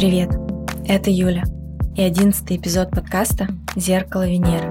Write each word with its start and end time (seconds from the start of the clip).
Привет, 0.00 0.30
это 0.88 1.10
Юля 1.10 1.44
и 1.94 2.00
одиннадцатый 2.00 2.56
эпизод 2.56 2.90
подкаста 2.90 3.48
«Зеркало 3.76 4.26
Венеры». 4.26 4.66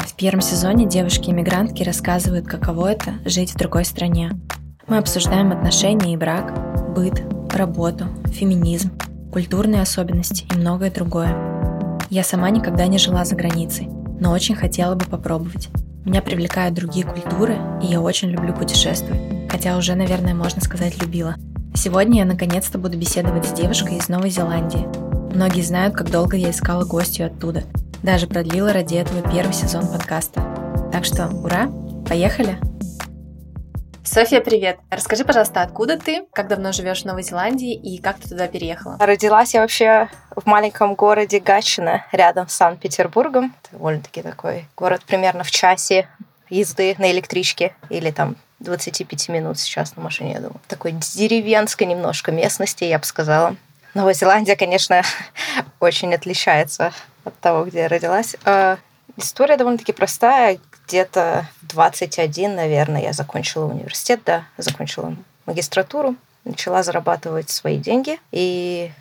В 0.00 0.16
первом 0.16 0.40
сезоне 0.40 0.88
девушки-иммигрантки 0.88 1.84
рассказывают, 1.84 2.48
каково 2.48 2.90
это– 2.90 3.14
жить 3.24 3.52
в 3.52 3.56
другой 3.56 3.84
стране. 3.84 4.32
Мы 4.88 4.98
обсуждаем 4.98 5.52
отношения 5.52 6.14
и 6.14 6.16
брак, 6.16 6.52
быт, 6.96 7.22
работу, 7.54 8.06
феминизм, 8.26 8.90
культурные 9.30 9.82
особенности 9.82 10.46
и 10.52 10.58
многое 10.58 10.90
другое. 10.90 11.32
Я 12.10 12.24
сама 12.24 12.50
никогда 12.50 12.88
не 12.88 12.98
жила 12.98 13.24
за 13.24 13.36
границей, 13.36 13.86
но 14.18 14.32
очень 14.32 14.56
хотела 14.56 14.96
бы 14.96 15.04
попробовать. 15.04 15.68
Меня 16.04 16.22
привлекают 16.22 16.74
другие 16.74 17.06
культуры, 17.06 17.56
и 17.84 17.86
я 17.86 18.00
очень 18.00 18.30
люблю 18.30 18.52
путешествовать, 18.52 19.48
хотя 19.48 19.76
уже, 19.76 19.94
наверное, 19.94 20.34
можно 20.34 20.60
сказать, 20.60 21.00
любила– 21.00 21.36
Сегодня 21.74 22.20
я 22.20 22.24
наконец-то 22.26 22.78
буду 22.78 22.98
беседовать 22.98 23.46
с 23.46 23.52
девушкой 23.52 23.96
из 23.96 24.08
Новой 24.08 24.30
Зеландии. 24.30 24.86
Многие 25.34 25.62
знают, 25.62 25.94
как 25.94 26.10
долго 26.10 26.36
я 26.36 26.50
искала 26.50 26.84
гостью 26.84 27.26
оттуда. 27.26 27.64
Даже 28.02 28.26
продлила 28.26 28.72
ради 28.72 28.96
этого 28.96 29.22
первый 29.32 29.54
сезон 29.54 29.86
подкаста. 29.88 30.42
Так 30.92 31.04
что, 31.04 31.28
ура, 31.28 31.68
поехали! 32.06 32.58
София, 34.04 34.42
привет! 34.42 34.78
Расскажи, 34.90 35.24
пожалуйста, 35.24 35.62
откуда 35.62 35.98
ты, 35.98 36.26
как 36.34 36.48
давно 36.48 36.72
живешь 36.72 37.02
в 37.02 37.06
Новой 37.06 37.22
Зеландии 37.22 37.72
и 37.72 37.98
как 37.98 38.18
ты 38.18 38.28
туда 38.28 38.48
переехала? 38.48 38.98
Родилась 39.00 39.54
я 39.54 39.62
вообще 39.62 40.10
в 40.36 40.44
маленьком 40.44 40.94
городе 40.94 41.40
Гатчина, 41.40 42.04
рядом 42.12 42.48
с 42.48 42.52
Санкт-Петербургом. 42.52 43.54
Довольно-таки 43.72 44.20
такой 44.20 44.66
город 44.76 45.02
примерно 45.06 45.42
в 45.42 45.50
часе 45.50 46.06
езды 46.52 46.94
на 46.98 47.10
электричке 47.10 47.74
или 47.88 48.10
там 48.10 48.36
25 48.60 49.28
минут 49.30 49.58
сейчас 49.58 49.96
на 49.96 50.02
машине, 50.02 50.34
я 50.34 50.40
думаю. 50.40 50.60
Такой 50.68 50.92
деревенской 50.92 51.86
немножко 51.86 52.30
местности, 52.30 52.84
я 52.84 52.98
бы 52.98 53.04
сказала. 53.04 53.56
Новая 53.94 54.14
Зеландия, 54.14 54.56
конечно, 54.56 55.02
очень 55.80 56.14
отличается 56.14 56.92
от 57.24 57.38
того, 57.40 57.64
где 57.64 57.80
я 57.80 57.88
родилась. 57.88 58.36
А, 58.44 58.78
история 59.16 59.56
довольно-таки 59.56 59.92
простая. 59.92 60.58
Где-то 60.86 61.48
в 61.62 61.66
21, 61.68 62.54
наверное, 62.54 63.02
я 63.02 63.12
закончила 63.12 63.66
университет, 63.66 64.20
да, 64.26 64.44
закончила 64.58 65.16
магистратуру, 65.46 66.16
начала 66.44 66.82
зарабатывать 66.82 67.50
свои 67.50 67.78
деньги 67.78 68.18
и 68.30 68.92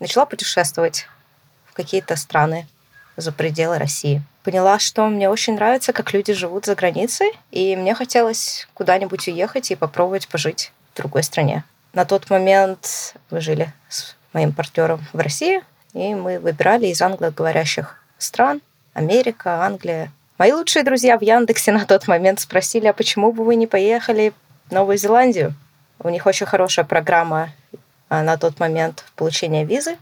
начала 0.00 0.26
путешествовать 0.26 1.06
в 1.66 1.74
какие-то 1.74 2.16
страны 2.16 2.66
за 3.16 3.32
пределы 3.32 3.78
России 3.78 4.22
поняла, 4.46 4.78
что 4.78 5.08
мне 5.08 5.28
очень 5.28 5.54
нравится, 5.54 5.92
как 5.92 6.12
люди 6.12 6.32
живут 6.32 6.66
за 6.66 6.76
границей, 6.76 7.32
и 7.50 7.74
мне 7.74 7.96
хотелось 7.96 8.68
куда-нибудь 8.74 9.26
уехать 9.26 9.72
и 9.72 9.74
попробовать 9.74 10.28
пожить 10.28 10.70
в 10.92 10.96
другой 10.96 11.24
стране. 11.24 11.64
На 11.92 12.04
тот 12.04 12.30
момент 12.30 13.16
мы 13.30 13.40
жили 13.40 13.72
с 13.88 14.14
моим 14.32 14.52
партнером 14.52 15.04
в 15.12 15.18
России, 15.18 15.62
и 15.94 16.14
мы 16.14 16.38
выбирали 16.38 16.86
из 16.86 17.02
англоговорящих 17.02 18.00
стран 18.18 18.60
Америка, 18.94 19.64
Англия. 19.64 20.12
Мои 20.38 20.52
лучшие 20.52 20.84
друзья 20.84 21.18
в 21.18 21.22
Яндексе 21.22 21.72
на 21.72 21.84
тот 21.84 22.06
момент 22.06 22.38
спросили, 22.38 22.86
а 22.86 22.92
почему 22.92 23.32
бы 23.32 23.44
вы 23.44 23.56
не 23.56 23.66
поехали 23.66 24.32
в 24.68 24.72
Новую 24.72 24.96
Зеландию? 24.96 25.54
У 25.98 26.08
них 26.08 26.24
очень 26.24 26.46
хорошая 26.46 26.84
программа 26.84 27.50
а, 28.08 28.22
на 28.22 28.36
тот 28.36 28.60
момент 28.60 29.04
получения 29.16 29.64
визы. 29.64 29.96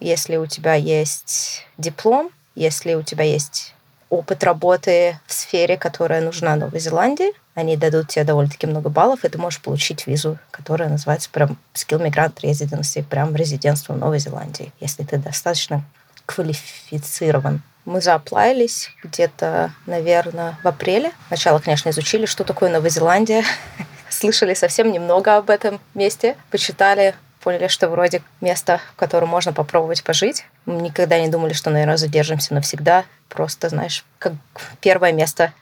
Если 0.00 0.36
у 0.36 0.46
тебя 0.46 0.74
есть 0.74 1.66
диплом, 1.76 2.30
если 2.54 2.94
у 2.94 3.02
тебя 3.02 3.24
есть 3.24 3.74
опыт 4.12 4.44
работы 4.44 5.18
в 5.26 5.32
сфере, 5.32 5.78
которая 5.78 6.20
нужна 6.20 6.54
Новой 6.54 6.80
Зеландии. 6.80 7.32
Они 7.54 7.78
дадут 7.78 8.08
тебе 8.08 8.24
довольно-таки 8.24 8.66
много 8.66 8.90
баллов, 8.90 9.24
и 9.24 9.28
ты 9.28 9.38
можешь 9.38 9.62
получить 9.62 10.06
визу, 10.06 10.38
которая 10.50 10.90
называется 10.90 11.30
прям 11.32 11.56
Skill 11.72 12.06
Migrant 12.06 12.34
Residency, 12.42 13.02
прям 13.02 13.34
резидентство 13.34 13.94
Новой 13.94 14.18
Зеландии, 14.18 14.70
если 14.80 15.02
ты 15.02 15.16
достаточно 15.16 15.82
квалифицирован. 16.26 17.62
Мы 17.86 18.02
зааплавились 18.02 18.90
где-то, 19.02 19.72
наверное, 19.86 20.58
в 20.62 20.68
апреле. 20.68 21.12
Сначала, 21.28 21.58
конечно, 21.58 21.88
изучили, 21.88 22.26
что 22.26 22.44
такое 22.44 22.70
Новая 22.70 22.90
Зеландия. 22.90 23.44
Слышали 24.10 24.52
совсем 24.52 24.92
немного 24.92 25.38
об 25.38 25.48
этом 25.48 25.80
месте. 25.94 26.36
Почитали 26.50 27.14
поняли, 27.42 27.68
что 27.68 27.88
вроде 27.88 28.22
место, 28.40 28.80
в 28.92 28.96
котором 28.96 29.28
можно 29.28 29.52
попробовать 29.52 30.02
пожить. 30.02 30.46
Мы 30.64 30.82
никогда 30.82 31.20
не 31.20 31.28
думали, 31.28 31.52
что, 31.52 31.70
наверное, 31.70 31.96
задержимся 31.96 32.54
навсегда. 32.54 33.04
Просто, 33.28 33.68
знаешь, 33.68 34.04
как 34.18 34.32
первое 34.80 35.12
место. 35.12 35.52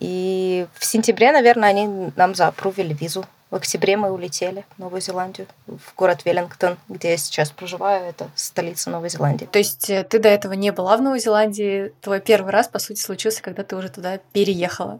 И 0.00 0.66
в 0.74 0.84
сентябре, 0.84 1.32
наверное, 1.32 1.70
они 1.70 2.12
нам 2.16 2.34
заапрувили 2.34 2.94
визу. 2.94 3.24
В 3.50 3.56
октябре 3.56 3.96
мы 3.96 4.10
улетели 4.10 4.64
в 4.74 4.80
Новую 4.80 5.00
Зеландию, 5.00 5.46
в 5.68 5.94
город 5.96 6.24
Веллингтон, 6.24 6.76
где 6.88 7.12
я 7.12 7.16
сейчас 7.16 7.50
проживаю. 7.50 8.04
Это 8.04 8.28
столица 8.34 8.90
Новой 8.90 9.10
Зеландии. 9.10 9.44
То 9.44 9.60
есть 9.60 9.88
э, 9.90 10.02
ты 10.02 10.18
до 10.18 10.28
этого 10.28 10.54
не 10.54 10.72
была 10.72 10.96
в 10.96 11.02
Новой 11.02 11.20
Зеландии? 11.20 11.92
Твой 12.00 12.20
первый 12.20 12.50
раз, 12.50 12.66
по 12.66 12.80
сути, 12.80 13.00
случился, 13.00 13.42
когда 13.42 13.62
ты 13.62 13.76
уже 13.76 13.90
туда 13.90 14.18
переехала? 14.32 14.98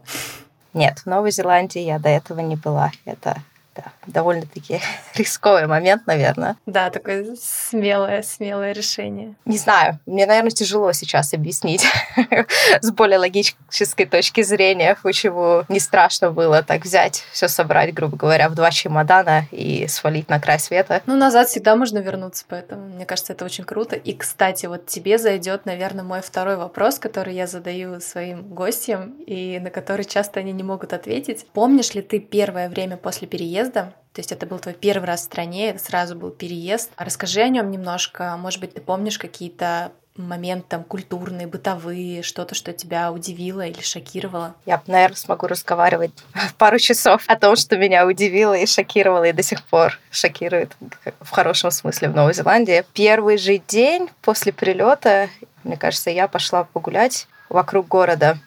Нет, 0.73 0.99
в 0.99 1.05
Новой 1.05 1.31
Зеландии 1.31 1.81
я 1.81 1.99
до 1.99 2.07
этого 2.07 2.39
не 2.39 2.55
была. 2.55 2.91
Это 3.03 3.41
да, 3.75 3.91
довольно-таки 4.07 4.79
рисковый 5.15 5.67
момент, 5.67 6.07
наверное. 6.07 6.55
Да, 6.65 6.89
такое 6.89 7.35
смелое, 7.35 8.21
смелое 8.23 8.71
решение. 8.71 9.35
Не 9.45 9.57
знаю, 9.57 9.99
мне, 10.05 10.25
наверное, 10.25 10.51
тяжело 10.51 10.91
сейчас 10.93 11.33
объяснить 11.33 11.85
с 12.81 12.91
более 12.91 13.19
логической 13.19 14.05
точки 14.05 14.41
зрения, 14.41 14.97
почему 15.03 15.63
не 15.67 15.79
страшно 15.79 16.31
было 16.31 16.63
так 16.63 16.83
взять, 16.83 17.25
все 17.31 17.47
собрать, 17.47 17.93
грубо 17.93 18.17
говоря, 18.17 18.49
в 18.49 18.55
два 18.55 18.71
чемодана 18.71 19.45
и 19.51 19.87
свалить 19.87 20.29
на 20.29 20.39
край 20.39 20.59
света. 20.59 21.01
Ну, 21.05 21.15
назад 21.15 21.49
всегда 21.49 21.75
можно 21.75 21.99
вернуться, 21.99 22.45
поэтому 22.47 22.87
мне 22.87 23.05
кажется, 23.05 23.33
это 23.33 23.45
очень 23.45 23.65
круто. 23.65 23.95
И, 23.95 24.13
кстати, 24.13 24.65
вот 24.67 24.85
тебе 24.85 25.17
зайдет, 25.17 25.65
наверное, 25.65 26.03
мой 26.03 26.21
второй 26.21 26.55
вопрос, 26.55 26.99
который 26.99 27.35
я 27.35 27.47
задаю 27.47 27.99
своим 27.99 28.53
гостям 28.53 29.15
и 29.25 29.59
на 29.59 29.69
который 29.69 30.05
часто 30.05 30.39
они 30.39 30.53
не 30.53 30.63
могут 30.63 30.93
ответить. 30.93 31.45
Помнишь 31.53 31.93
ли 31.93 32.01
ты 32.01 32.19
первое 32.19 32.69
время 32.69 32.97
после 32.97 33.27
переезда 33.27 33.64
переезда. 33.65 33.93
То 34.13 34.19
есть 34.19 34.31
это 34.31 34.45
был 34.45 34.59
твой 34.59 34.73
первый 34.73 35.05
раз 35.05 35.21
в 35.21 35.23
стране, 35.25 35.69
это 35.69 35.79
сразу 35.83 36.15
был 36.15 36.31
переезд. 36.31 36.91
Расскажи 36.97 37.41
о 37.41 37.49
нем 37.49 37.69
немножко. 37.69 38.37
Может 38.37 38.61
быть, 38.61 38.73
ты 38.73 38.81
помнишь 38.81 39.19
какие-то 39.19 39.91
моменты 40.15 40.67
там 40.69 40.83
культурные, 40.85 41.45
бытовые, 41.47 42.23
что-то, 42.23 42.55
что 42.55 42.71
тебя 42.71 43.11
удивило 43.11 43.65
или 43.65 43.81
шокировало? 43.81 44.55
Я, 44.65 44.81
наверное, 44.87 45.17
смогу 45.17 45.47
разговаривать 45.47 46.13
пару 46.57 46.79
часов 46.79 47.23
о 47.27 47.35
том, 47.35 47.57
что 47.57 47.75
меня 47.75 48.07
удивило 48.07 48.53
и 48.53 48.65
шокировало, 48.65 49.25
и 49.25 49.33
до 49.33 49.43
сих 49.43 49.61
пор 49.63 49.99
шокирует 50.11 50.71
в 51.19 51.31
хорошем 51.31 51.71
смысле 51.71 52.07
в 52.07 52.15
Новой 52.15 52.33
Зеландии. 52.33 52.85
Первый 52.93 53.37
же 53.37 53.57
день 53.57 54.09
после 54.21 54.53
прилета, 54.53 55.27
мне 55.65 55.75
кажется, 55.75 56.09
я 56.09 56.29
пошла 56.29 56.63
погулять 56.63 57.27
вокруг 57.49 57.89
города. 57.89 58.37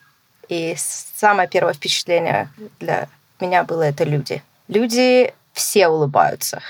И 0.47 0.75
самое 0.77 1.47
первое 1.47 1.73
впечатление 1.73 2.49
для 2.79 3.07
меня 3.39 3.63
было 3.63 3.83
это 3.83 4.03
люди 4.03 4.41
люди 4.69 5.33
все 5.51 5.89
улыбаются. 5.89 6.61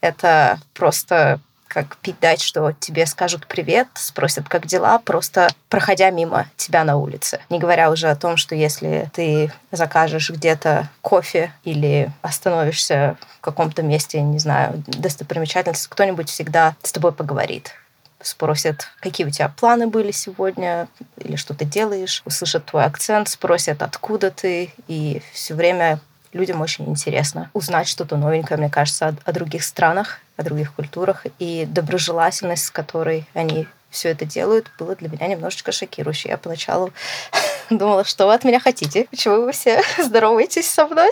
Это 0.00 0.60
просто 0.74 1.40
как 1.66 1.98
пить 1.98 2.18
дать, 2.20 2.40
что 2.40 2.72
тебе 2.72 3.04
скажут 3.06 3.46
привет, 3.46 3.88
спросят, 3.94 4.48
как 4.48 4.66
дела, 4.66 4.98
просто 4.98 5.48
проходя 5.68 6.10
мимо 6.10 6.46
тебя 6.56 6.82
на 6.82 6.96
улице. 6.96 7.40
Не 7.50 7.58
говоря 7.58 7.90
уже 7.90 8.08
о 8.08 8.16
том, 8.16 8.36
что 8.38 8.54
если 8.54 9.10
ты 9.12 9.52
закажешь 9.70 10.30
где-то 10.30 10.88
кофе 11.02 11.52
или 11.64 12.10
остановишься 12.22 13.18
в 13.38 13.40
каком-то 13.42 13.82
месте, 13.82 14.22
не 14.22 14.38
знаю, 14.38 14.82
достопримечательности, 14.86 15.88
кто-нибудь 15.90 16.30
всегда 16.30 16.74
с 16.82 16.92
тобой 16.92 17.12
поговорит 17.12 17.74
спросят, 18.20 18.88
какие 19.00 19.26
у 19.26 19.30
тебя 19.30 19.48
планы 19.48 19.86
были 19.86 20.10
сегодня, 20.10 20.88
или 21.18 21.36
что 21.36 21.54
ты 21.54 21.64
делаешь, 21.64 22.22
услышат 22.24 22.66
твой 22.66 22.84
акцент, 22.84 23.28
спросят, 23.28 23.80
откуда 23.80 24.32
ты, 24.32 24.72
и 24.88 25.22
все 25.32 25.54
время 25.54 26.00
людям 26.32 26.60
очень 26.60 26.88
интересно 26.88 27.50
узнать 27.52 27.88
что-то 27.88 28.16
новенькое, 28.16 28.58
мне 28.58 28.70
кажется, 28.70 29.08
о, 29.08 29.14
о 29.24 29.32
других 29.32 29.64
странах, 29.64 30.20
о 30.36 30.42
других 30.42 30.72
культурах. 30.74 31.26
И 31.38 31.66
доброжелательность, 31.66 32.66
с 32.66 32.70
которой 32.70 33.26
они 33.34 33.66
все 33.90 34.10
это 34.10 34.24
делают, 34.24 34.70
было 34.78 34.94
для 34.96 35.08
меня 35.08 35.26
немножечко 35.26 35.72
шокирующе. 35.72 36.28
Я 36.28 36.36
поначалу 36.36 36.92
думала, 37.70 38.04
что 38.04 38.26
вы 38.26 38.34
от 38.34 38.44
меня 38.44 38.60
хотите, 38.60 39.06
почему 39.10 39.42
вы 39.42 39.52
все 39.52 39.82
здороваетесь 39.98 40.70
со 40.70 40.86
мной. 40.86 41.10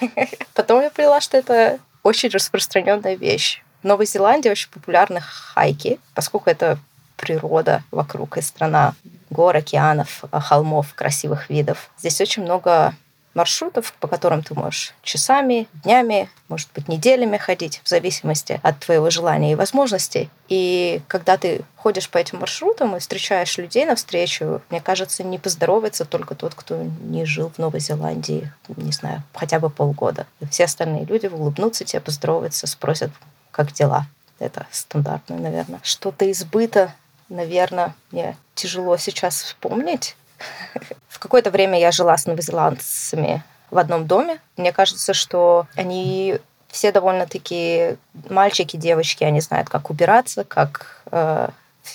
Потом 0.54 0.82
я 0.82 0.90
поняла, 0.90 1.20
что 1.20 1.36
это 1.36 1.78
очень 2.02 2.28
распространенная 2.28 3.14
вещь. 3.14 3.62
В 3.82 3.86
Новой 3.86 4.06
Зеландии 4.06 4.48
очень 4.48 4.70
популярны 4.70 5.20
хайки, 5.20 6.00
поскольку 6.14 6.50
это 6.50 6.78
природа 7.16 7.82
вокруг 7.90 8.38
и 8.38 8.42
страна 8.42 8.94
гор, 9.30 9.56
океанов, 9.56 10.24
холмов, 10.32 10.94
красивых 10.94 11.50
видов. 11.50 11.90
Здесь 11.98 12.20
очень 12.20 12.42
много 12.42 12.94
маршрутов, 13.34 13.92
по 14.00 14.08
которым 14.08 14.42
ты 14.42 14.54
можешь 14.54 14.94
часами, 15.02 15.68
днями, 15.82 16.30
может 16.48 16.68
быть, 16.74 16.88
неделями 16.88 17.36
ходить, 17.36 17.80
в 17.84 17.88
зависимости 17.88 18.60
от 18.62 18.78
твоего 18.80 19.10
желания 19.10 19.52
и 19.52 19.56
возможностей. 19.56 20.30
И 20.48 21.02
когда 21.08 21.36
ты 21.36 21.62
ходишь 21.76 22.08
по 22.08 22.18
этим 22.18 22.38
маршрутам 22.40 22.96
и 22.96 23.00
встречаешь 23.00 23.58
людей 23.58 23.84
навстречу, 23.84 24.62
мне 24.70 24.80
кажется, 24.80 25.24
не 25.24 25.38
поздоровается 25.38 26.04
только 26.04 26.34
тот, 26.34 26.54
кто 26.54 26.82
не 26.82 27.24
жил 27.24 27.50
в 27.50 27.58
Новой 27.58 27.80
Зеландии, 27.80 28.52
не 28.68 28.92
знаю, 28.92 29.22
хотя 29.34 29.58
бы 29.58 29.70
полгода. 29.70 30.26
Все 30.50 30.64
остальные 30.64 31.04
люди 31.04 31.26
улыбнутся 31.26 31.84
тебе, 31.84 32.00
поздороваются, 32.00 32.66
спросят, 32.66 33.10
как 33.50 33.72
дела. 33.72 34.06
Это 34.38 34.66
стандартно, 34.70 35.36
наверное. 35.36 35.80
Что-то 35.82 36.30
избыто, 36.30 36.92
наверное, 37.28 37.94
мне 38.10 38.36
тяжело 38.54 38.96
сейчас 38.96 39.42
вспомнить. 39.42 40.16
В 41.08 41.18
какое-то 41.18 41.50
время 41.50 41.78
я 41.78 41.90
жила 41.90 42.16
с 42.16 42.26
новозеландцами 42.26 43.42
в 43.70 43.78
одном 43.78 44.06
доме. 44.06 44.40
Мне 44.56 44.72
кажется, 44.72 45.14
что 45.14 45.66
они 45.74 46.38
все 46.68 46.92
довольно-таки 46.92 47.96
мальчики, 48.28 48.76
девочки, 48.76 49.24
они 49.24 49.40
знают, 49.40 49.68
как 49.68 49.90
убираться, 49.90 50.44
как 50.44 51.02
э, 51.12 51.48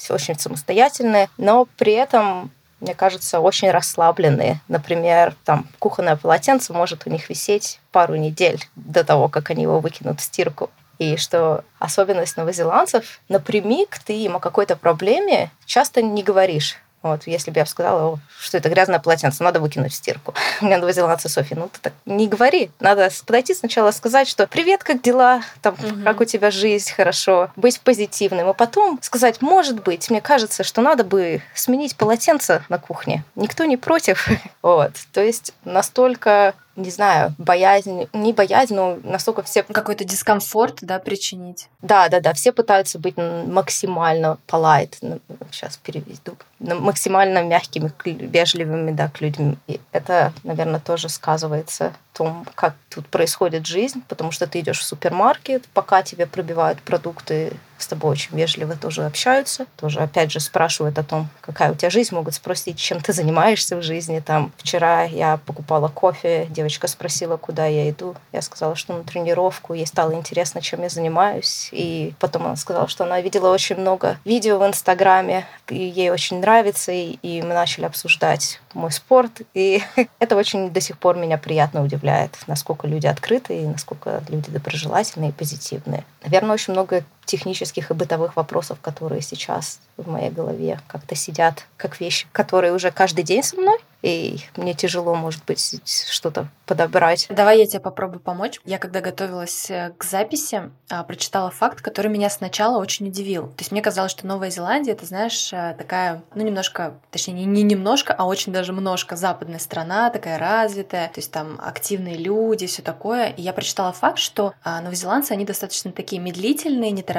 очень 0.10 0.40
самостоятельные, 0.40 1.30
но 1.38 1.68
при 1.78 1.94
этом 1.94 2.52
мне 2.80 2.96
кажется, 2.96 3.42
очень 3.42 3.72
расслабленные. 3.72 4.62
Например, 4.68 5.36
там 5.44 5.68
кухонное 5.80 6.16
полотенце 6.16 6.72
может 6.72 7.06
у 7.06 7.10
них 7.10 7.30
висеть 7.30 7.80
пару 7.92 8.16
недель 8.16 8.66
до 8.76 9.04
того, 9.04 9.28
как 9.28 9.50
они 9.50 9.64
его 9.64 9.80
выкинут 9.80 10.22
в 10.22 10.24
стирку. 10.24 10.70
И 10.98 11.18
что 11.18 11.64
особенность 11.80 12.38
новозеландцев, 12.38 13.22
напрямик 13.30 14.00
ты 14.00 14.14
им 14.14 14.38
о 14.38 14.40
какой-то 14.40 14.76
проблеме 14.76 15.52
часто 15.66 16.02
не 16.02 16.24
говоришь. 16.24 16.78
Вот, 17.01 17.28
если 17.28 17.51
бы 17.51 17.60
я 17.60 17.66
сказала, 17.66 18.19
что 18.40 18.57
это 18.57 18.69
грязное 18.69 19.00
полотенце, 19.00 19.44
надо 19.44 19.62
выкинуть 19.62 19.94
в 19.94 19.96
стирку. 19.96 20.34
Мне 20.60 20.78
новозеландцы 20.78 21.30
Софья, 21.30 21.56
ну 21.56 21.69
ты 21.72 21.80
так 21.81 21.94
не 22.06 22.28
говори. 22.28 22.72
Надо 22.80 23.10
подойти 23.25 23.54
сначала 23.54 23.92
сказать, 23.92 24.28
что 24.28 24.48
привет, 24.48 24.84
как 24.84 25.01
дела, 25.01 25.42
там, 25.62 25.75
угу. 25.75 26.04
как 26.04 26.19
у 26.19 26.25
тебя 26.25 26.51
жизнь, 26.51 26.92
хорошо, 26.92 27.51
быть 27.56 27.80
позитивным. 27.80 28.50
А 28.50 28.54
потом 28.54 29.00
сказать, 29.01 29.42
может 29.42 29.81
быть, 29.81 30.10
мне 30.10 30.19
кажется, 30.19 30.63
что 30.63 30.81
надо 30.81 31.06
бы 31.06 31.42
сменить 31.54 31.96
полотенце 31.96 32.63
на 32.68 32.78
кухне. 32.80 33.24
Никто 33.36 33.66
не 33.66 33.78
против. 33.78 34.28
Вот. 34.62 34.92
То 35.13 35.22
есть 35.22 35.54
настолько 35.63 36.54
не 36.80 36.90
знаю, 36.90 37.36
боязнь, 37.38 38.08
не 38.14 38.34
боязнь, 38.34 38.74
но 38.74 38.98
настолько 39.04 39.44
все... 39.44 39.64
Какой-то 39.64 40.04
дискомфорт, 40.04 40.80
да, 40.81 41.00
причинить. 41.00 41.70
Да, 41.81 42.10
да, 42.10 42.20
да, 42.20 42.34
все 42.34 42.52
пытаются 42.52 43.00
быть 43.00 43.18
максимально 43.18 44.38
polite, 44.48 45.22
сейчас 45.52 45.78
переведу, 45.78 46.38
максимально 46.60 47.44
мягкими, 47.44 47.92
вежливыми, 48.06 48.92
да, 48.92 49.10
к 49.10 49.22
людям. 49.22 49.60
И 49.68 49.80
это, 49.92 50.34
наверное, 50.44 50.80
тоже 50.80 51.10
сказывается 51.10 51.94
том, 52.19 52.45
как 52.54 52.75
тут 52.89 53.07
происходит 53.07 53.66
жизнь, 53.66 54.04
потому 54.10 54.31
что 54.31 54.45
ты 54.45 54.60
идешь 54.60 54.80
в 54.80 54.83
супермаркет, 54.83 55.69
пока 55.74 56.04
тебе 56.04 56.25
пробивают 56.25 56.81
продукты 56.81 57.54
с 57.81 57.88
тобой 57.88 58.12
очень 58.12 58.36
вежливо 58.36 58.75
тоже 58.75 59.06
общаются, 59.06 59.66
тоже 59.77 60.00
опять 60.00 60.31
же 60.31 60.39
спрашивают 60.39 60.98
о 61.00 61.04
том, 61.04 61.30
какая 61.42 61.71
у 61.71 61.75
тебя 61.75 61.89
жизнь, 61.89 62.13
могут 62.13 62.33
спросить, 62.33 62.77
чем 62.77 63.00
ты 63.00 63.13
занимаешься 63.13 63.77
в 63.77 63.81
жизни. 63.81 64.19
Там 64.19 64.51
вчера 64.57 65.04
я 65.04 65.38
покупала 65.45 65.88
кофе, 65.88 66.48
девочка 66.50 66.88
спросила, 66.88 67.38
куда 67.38 67.66
я 67.66 67.89
иду. 67.89 68.16
Я 68.31 68.42
сказала, 68.42 68.75
что 68.75 68.94
на 68.94 69.04
тренировку. 69.04 69.74
Ей 69.74 69.88
стало 69.88 70.13
интересно, 70.13 70.62
чем 70.62 70.81
я 70.81 70.89
занимаюсь. 70.89 71.69
И 71.71 72.13
потом 72.19 72.45
она 72.45 72.56
сказала, 72.56 72.88
что 72.88 73.06
она 73.06 73.21
видела 73.21 73.51
очень 73.51 73.77
много 73.77 74.18
видео 74.25 74.60
в 74.60 74.68
Инстаграме, 74.68 75.45
и 75.69 75.77
ей 75.77 76.10
очень 76.10 76.39
нравится, 76.39 76.92
и, 76.92 77.18
и 77.21 77.42
мы 77.42 77.54
начали 77.54 77.86
обсуждать 77.86 78.60
мой 78.74 78.92
спорт. 78.92 79.42
И 79.54 79.81
это 80.19 80.36
очень 80.36 80.71
до 80.71 80.81
сих 80.81 80.98
пор 80.98 81.16
меня 81.16 81.38
приятно 81.38 81.83
удивляет, 81.83 82.09
насколько 82.48 82.88
люди 82.88 83.08
открыты 83.08 83.62
и 83.62 83.68
насколько 83.68 84.22
люди 84.30 84.52
доброжелательные 84.52 85.30
и 85.30 85.34
позитивные. 85.34 86.04
Наверное, 86.24 86.54
очень 86.54 86.74
много 86.74 87.04
технических 87.30 87.92
и 87.92 87.94
бытовых 87.94 88.36
вопросов, 88.36 88.80
которые 88.81 89.22
сейчас 89.22 89.80
в 89.98 90.10
моей 90.10 90.31
голове 90.31 90.80
как-то 90.88 91.16
сидят, 91.16 91.66
как 91.78 92.00
вещи, 92.00 92.28
которые 92.31 92.74
уже 92.74 92.92
каждый 92.92 93.24
день 93.24 93.44
со 93.44 93.56
мной, 93.56 93.80
и 94.02 94.38
мне 94.56 94.74
тяжело, 94.74 95.14
может 95.16 95.44
быть, 95.46 95.81
что-то 95.86 96.48
подобрать. 96.66 97.28
Давай 97.30 97.60
я 97.60 97.66
тебе 97.66 97.81
попробую 97.81 98.22
помочь. 98.22 98.60
Я 98.64 98.78
когда 98.78 99.02
готовилась 99.02 99.70
э, 99.70 99.92
к 99.98 100.06
записи, 100.06 100.72
а, 100.90 101.04
прочитала 101.04 101.50
факт, 101.50 101.81
который 101.81 102.10
меня 102.10 102.30
сначала 102.30 102.80
очень 102.80 103.08
удивил. 103.08 103.48
То 103.48 103.60
есть 103.60 103.72
мне 103.72 103.81
казалось, 103.81 104.12
что 104.12 104.26
Новая 104.26 104.52
Зеландия, 104.52 104.94
это, 104.94 105.06
знаешь, 105.06 105.52
э, 105.52 105.76
такая, 105.78 106.22
ну, 106.34 106.44
немножко, 106.44 106.94
точнее, 107.12 107.34
не 107.46 107.64
немножко, 107.64 108.14
а 108.14 108.26
очень 108.26 108.54
даже 108.54 108.72
немножко 108.72 109.18
западная 109.18 109.60
страна, 109.60 110.10
такая 110.12 110.40
развитая, 110.40 111.08
то 111.08 111.20
есть 111.20 111.31
там 111.31 111.60
активные 111.62 112.16
люди, 112.16 112.68
все 112.68 112.81
такое. 112.81 113.30
И 113.30 113.42
я 113.42 113.52
прочитала 113.52 113.92
факт, 113.92 114.20
что 114.20 114.54
а, 114.64 114.80
новозеландцы, 114.80 115.34
они 115.34 115.44
достаточно 115.44 115.92
такие 115.92 116.22
медлительные, 116.22 116.92
неторопливые. 116.92 117.19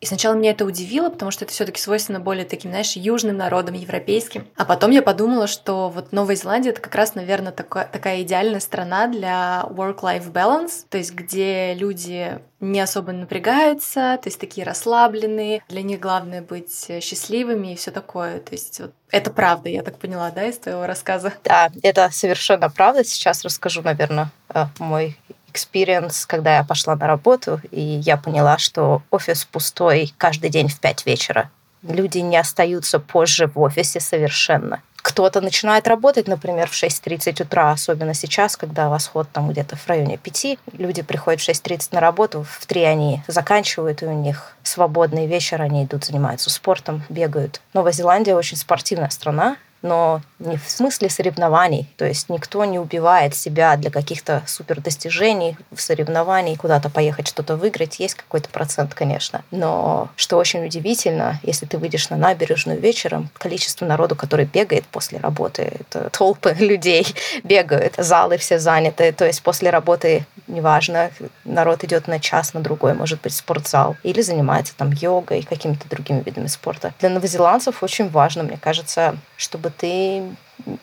И 0.00 0.06
сначала 0.06 0.34
меня 0.34 0.50
это 0.50 0.64
удивило, 0.64 1.08
потому 1.10 1.30
что 1.30 1.44
это 1.44 1.52
все 1.52 1.64
таки 1.64 1.80
свойственно 1.80 2.20
более 2.20 2.44
таким, 2.44 2.70
знаешь, 2.70 2.92
южным 2.92 3.36
народам, 3.36 3.74
европейским. 3.74 4.46
А 4.56 4.64
потом 4.64 4.90
я 4.90 5.02
подумала, 5.02 5.46
что 5.46 5.88
вот 5.88 6.12
Новая 6.12 6.36
Зеландия 6.36 6.70
это 6.70 6.80
как 6.80 6.94
раз, 6.94 7.14
наверное, 7.14 7.52
такая, 7.52 7.86
такая 7.86 8.22
идеальная 8.22 8.60
страна 8.60 9.06
для 9.06 9.64
work-life 9.68 10.32
balance, 10.32 10.84
то 10.88 10.98
есть 10.98 11.12
где 11.12 11.74
люди 11.74 12.40
не 12.60 12.80
особо 12.80 13.12
напрягаются, 13.12 14.18
то 14.22 14.28
есть 14.28 14.38
такие 14.38 14.64
расслабленные, 14.64 15.62
для 15.68 15.82
них 15.82 15.98
главное 15.98 16.42
быть 16.42 16.86
счастливыми 17.02 17.72
и 17.72 17.76
все 17.76 17.90
такое. 17.90 18.38
То 18.38 18.52
есть 18.52 18.80
вот 18.80 18.92
это 19.10 19.30
правда, 19.30 19.68
я 19.68 19.82
так 19.82 19.98
поняла, 19.98 20.30
да, 20.30 20.46
из 20.46 20.58
твоего 20.58 20.86
рассказа? 20.86 21.34
Да, 21.44 21.70
это 21.82 22.08
совершенно 22.10 22.70
правда. 22.70 23.04
Сейчас 23.04 23.44
расскажу, 23.44 23.82
наверное, 23.82 24.30
э, 24.54 24.66
мой 24.78 25.18
experience, 25.52 26.24
когда 26.26 26.56
я 26.56 26.64
пошла 26.64 26.96
на 26.96 27.06
работу, 27.06 27.60
и 27.70 27.80
я 27.80 28.16
поняла, 28.16 28.58
что 28.58 29.02
офис 29.10 29.44
пустой 29.44 30.12
каждый 30.18 30.50
день 30.50 30.68
в 30.68 30.80
5 30.80 31.06
вечера. 31.06 31.50
Люди 31.82 32.18
не 32.18 32.36
остаются 32.36 33.00
позже 33.00 33.46
в 33.46 33.58
офисе 33.60 34.00
совершенно 34.00 34.82
кто-то 35.02 35.40
начинает 35.40 35.88
работать, 35.88 36.28
например, 36.28 36.68
в 36.68 36.72
6.30 36.72 37.42
утра, 37.42 37.72
особенно 37.72 38.14
сейчас, 38.14 38.56
когда 38.56 38.88
восход 38.88 39.28
там 39.30 39.50
где-то 39.50 39.76
в 39.76 39.86
районе 39.88 40.16
5. 40.16 40.58
Люди 40.78 41.02
приходят 41.02 41.40
в 41.40 41.48
6.30 41.48 41.88
на 41.90 42.00
работу, 42.00 42.46
в 42.48 42.66
3 42.66 42.84
они 42.84 43.22
заканчивают, 43.26 44.02
и 44.02 44.06
у 44.06 44.12
них 44.12 44.56
свободный 44.62 45.26
вечер, 45.26 45.60
они 45.60 45.84
идут, 45.84 46.04
занимаются 46.04 46.50
спортом, 46.50 47.02
бегают. 47.08 47.60
Новая 47.74 47.92
Зеландия 47.92 48.36
очень 48.36 48.56
спортивная 48.56 49.10
страна, 49.10 49.56
но 49.82 50.20
не 50.38 50.56
в 50.56 50.70
смысле 50.70 51.10
соревнований. 51.10 51.88
То 51.96 52.04
есть 52.04 52.28
никто 52.28 52.64
не 52.64 52.78
убивает 52.78 53.34
себя 53.34 53.76
для 53.76 53.90
каких-то 53.90 54.42
супер 54.46 54.80
достижений 54.80 55.56
в 55.70 55.80
соревновании, 55.80 56.54
куда-то 56.54 56.88
поехать, 56.88 57.28
что-то 57.28 57.56
выиграть. 57.56 57.98
Есть 58.00 58.14
какой-то 58.14 58.48
процент, 58.48 58.94
конечно. 58.94 59.42
Но 59.50 60.08
что 60.16 60.36
очень 60.36 60.64
удивительно, 60.64 61.40
если 61.42 61.66
ты 61.66 61.78
выйдешь 61.78 62.10
на 62.10 62.16
набережную 62.16 62.80
вечером, 62.80 63.30
количество 63.34 63.84
народу, 63.84 64.16
который 64.16 64.44
бегает 64.44 64.84
после 64.86 65.18
работы, 65.18 65.72
это 65.80 66.10
толпы 66.10 66.52
людей 66.58 67.06
бегают, 67.42 67.94
залы 67.98 68.38
все 68.38 68.58
заняты. 68.58 69.12
То 69.12 69.26
есть 69.26 69.42
после 69.42 69.70
работы, 69.70 70.26
неважно, 70.46 71.10
народ 71.44 71.84
идет 71.84 72.06
на 72.08 72.20
час, 72.20 72.54
на 72.54 72.60
другой, 72.60 72.94
может 72.94 73.20
быть, 73.20 73.34
спортзал, 73.34 73.96
или 74.02 74.22
занимается 74.22 74.74
там 74.76 74.92
йогой, 74.92 75.42
какими-то 75.42 75.88
другими 75.88 76.22
видами 76.22 76.46
спорта. 76.46 76.94
Для 77.00 77.08
новозеландцев 77.08 77.82
очень 77.82 78.08
важно, 78.08 78.42
мне 78.44 78.56
кажется, 78.56 79.16
чтобы 79.36 79.71
ты 79.76 80.22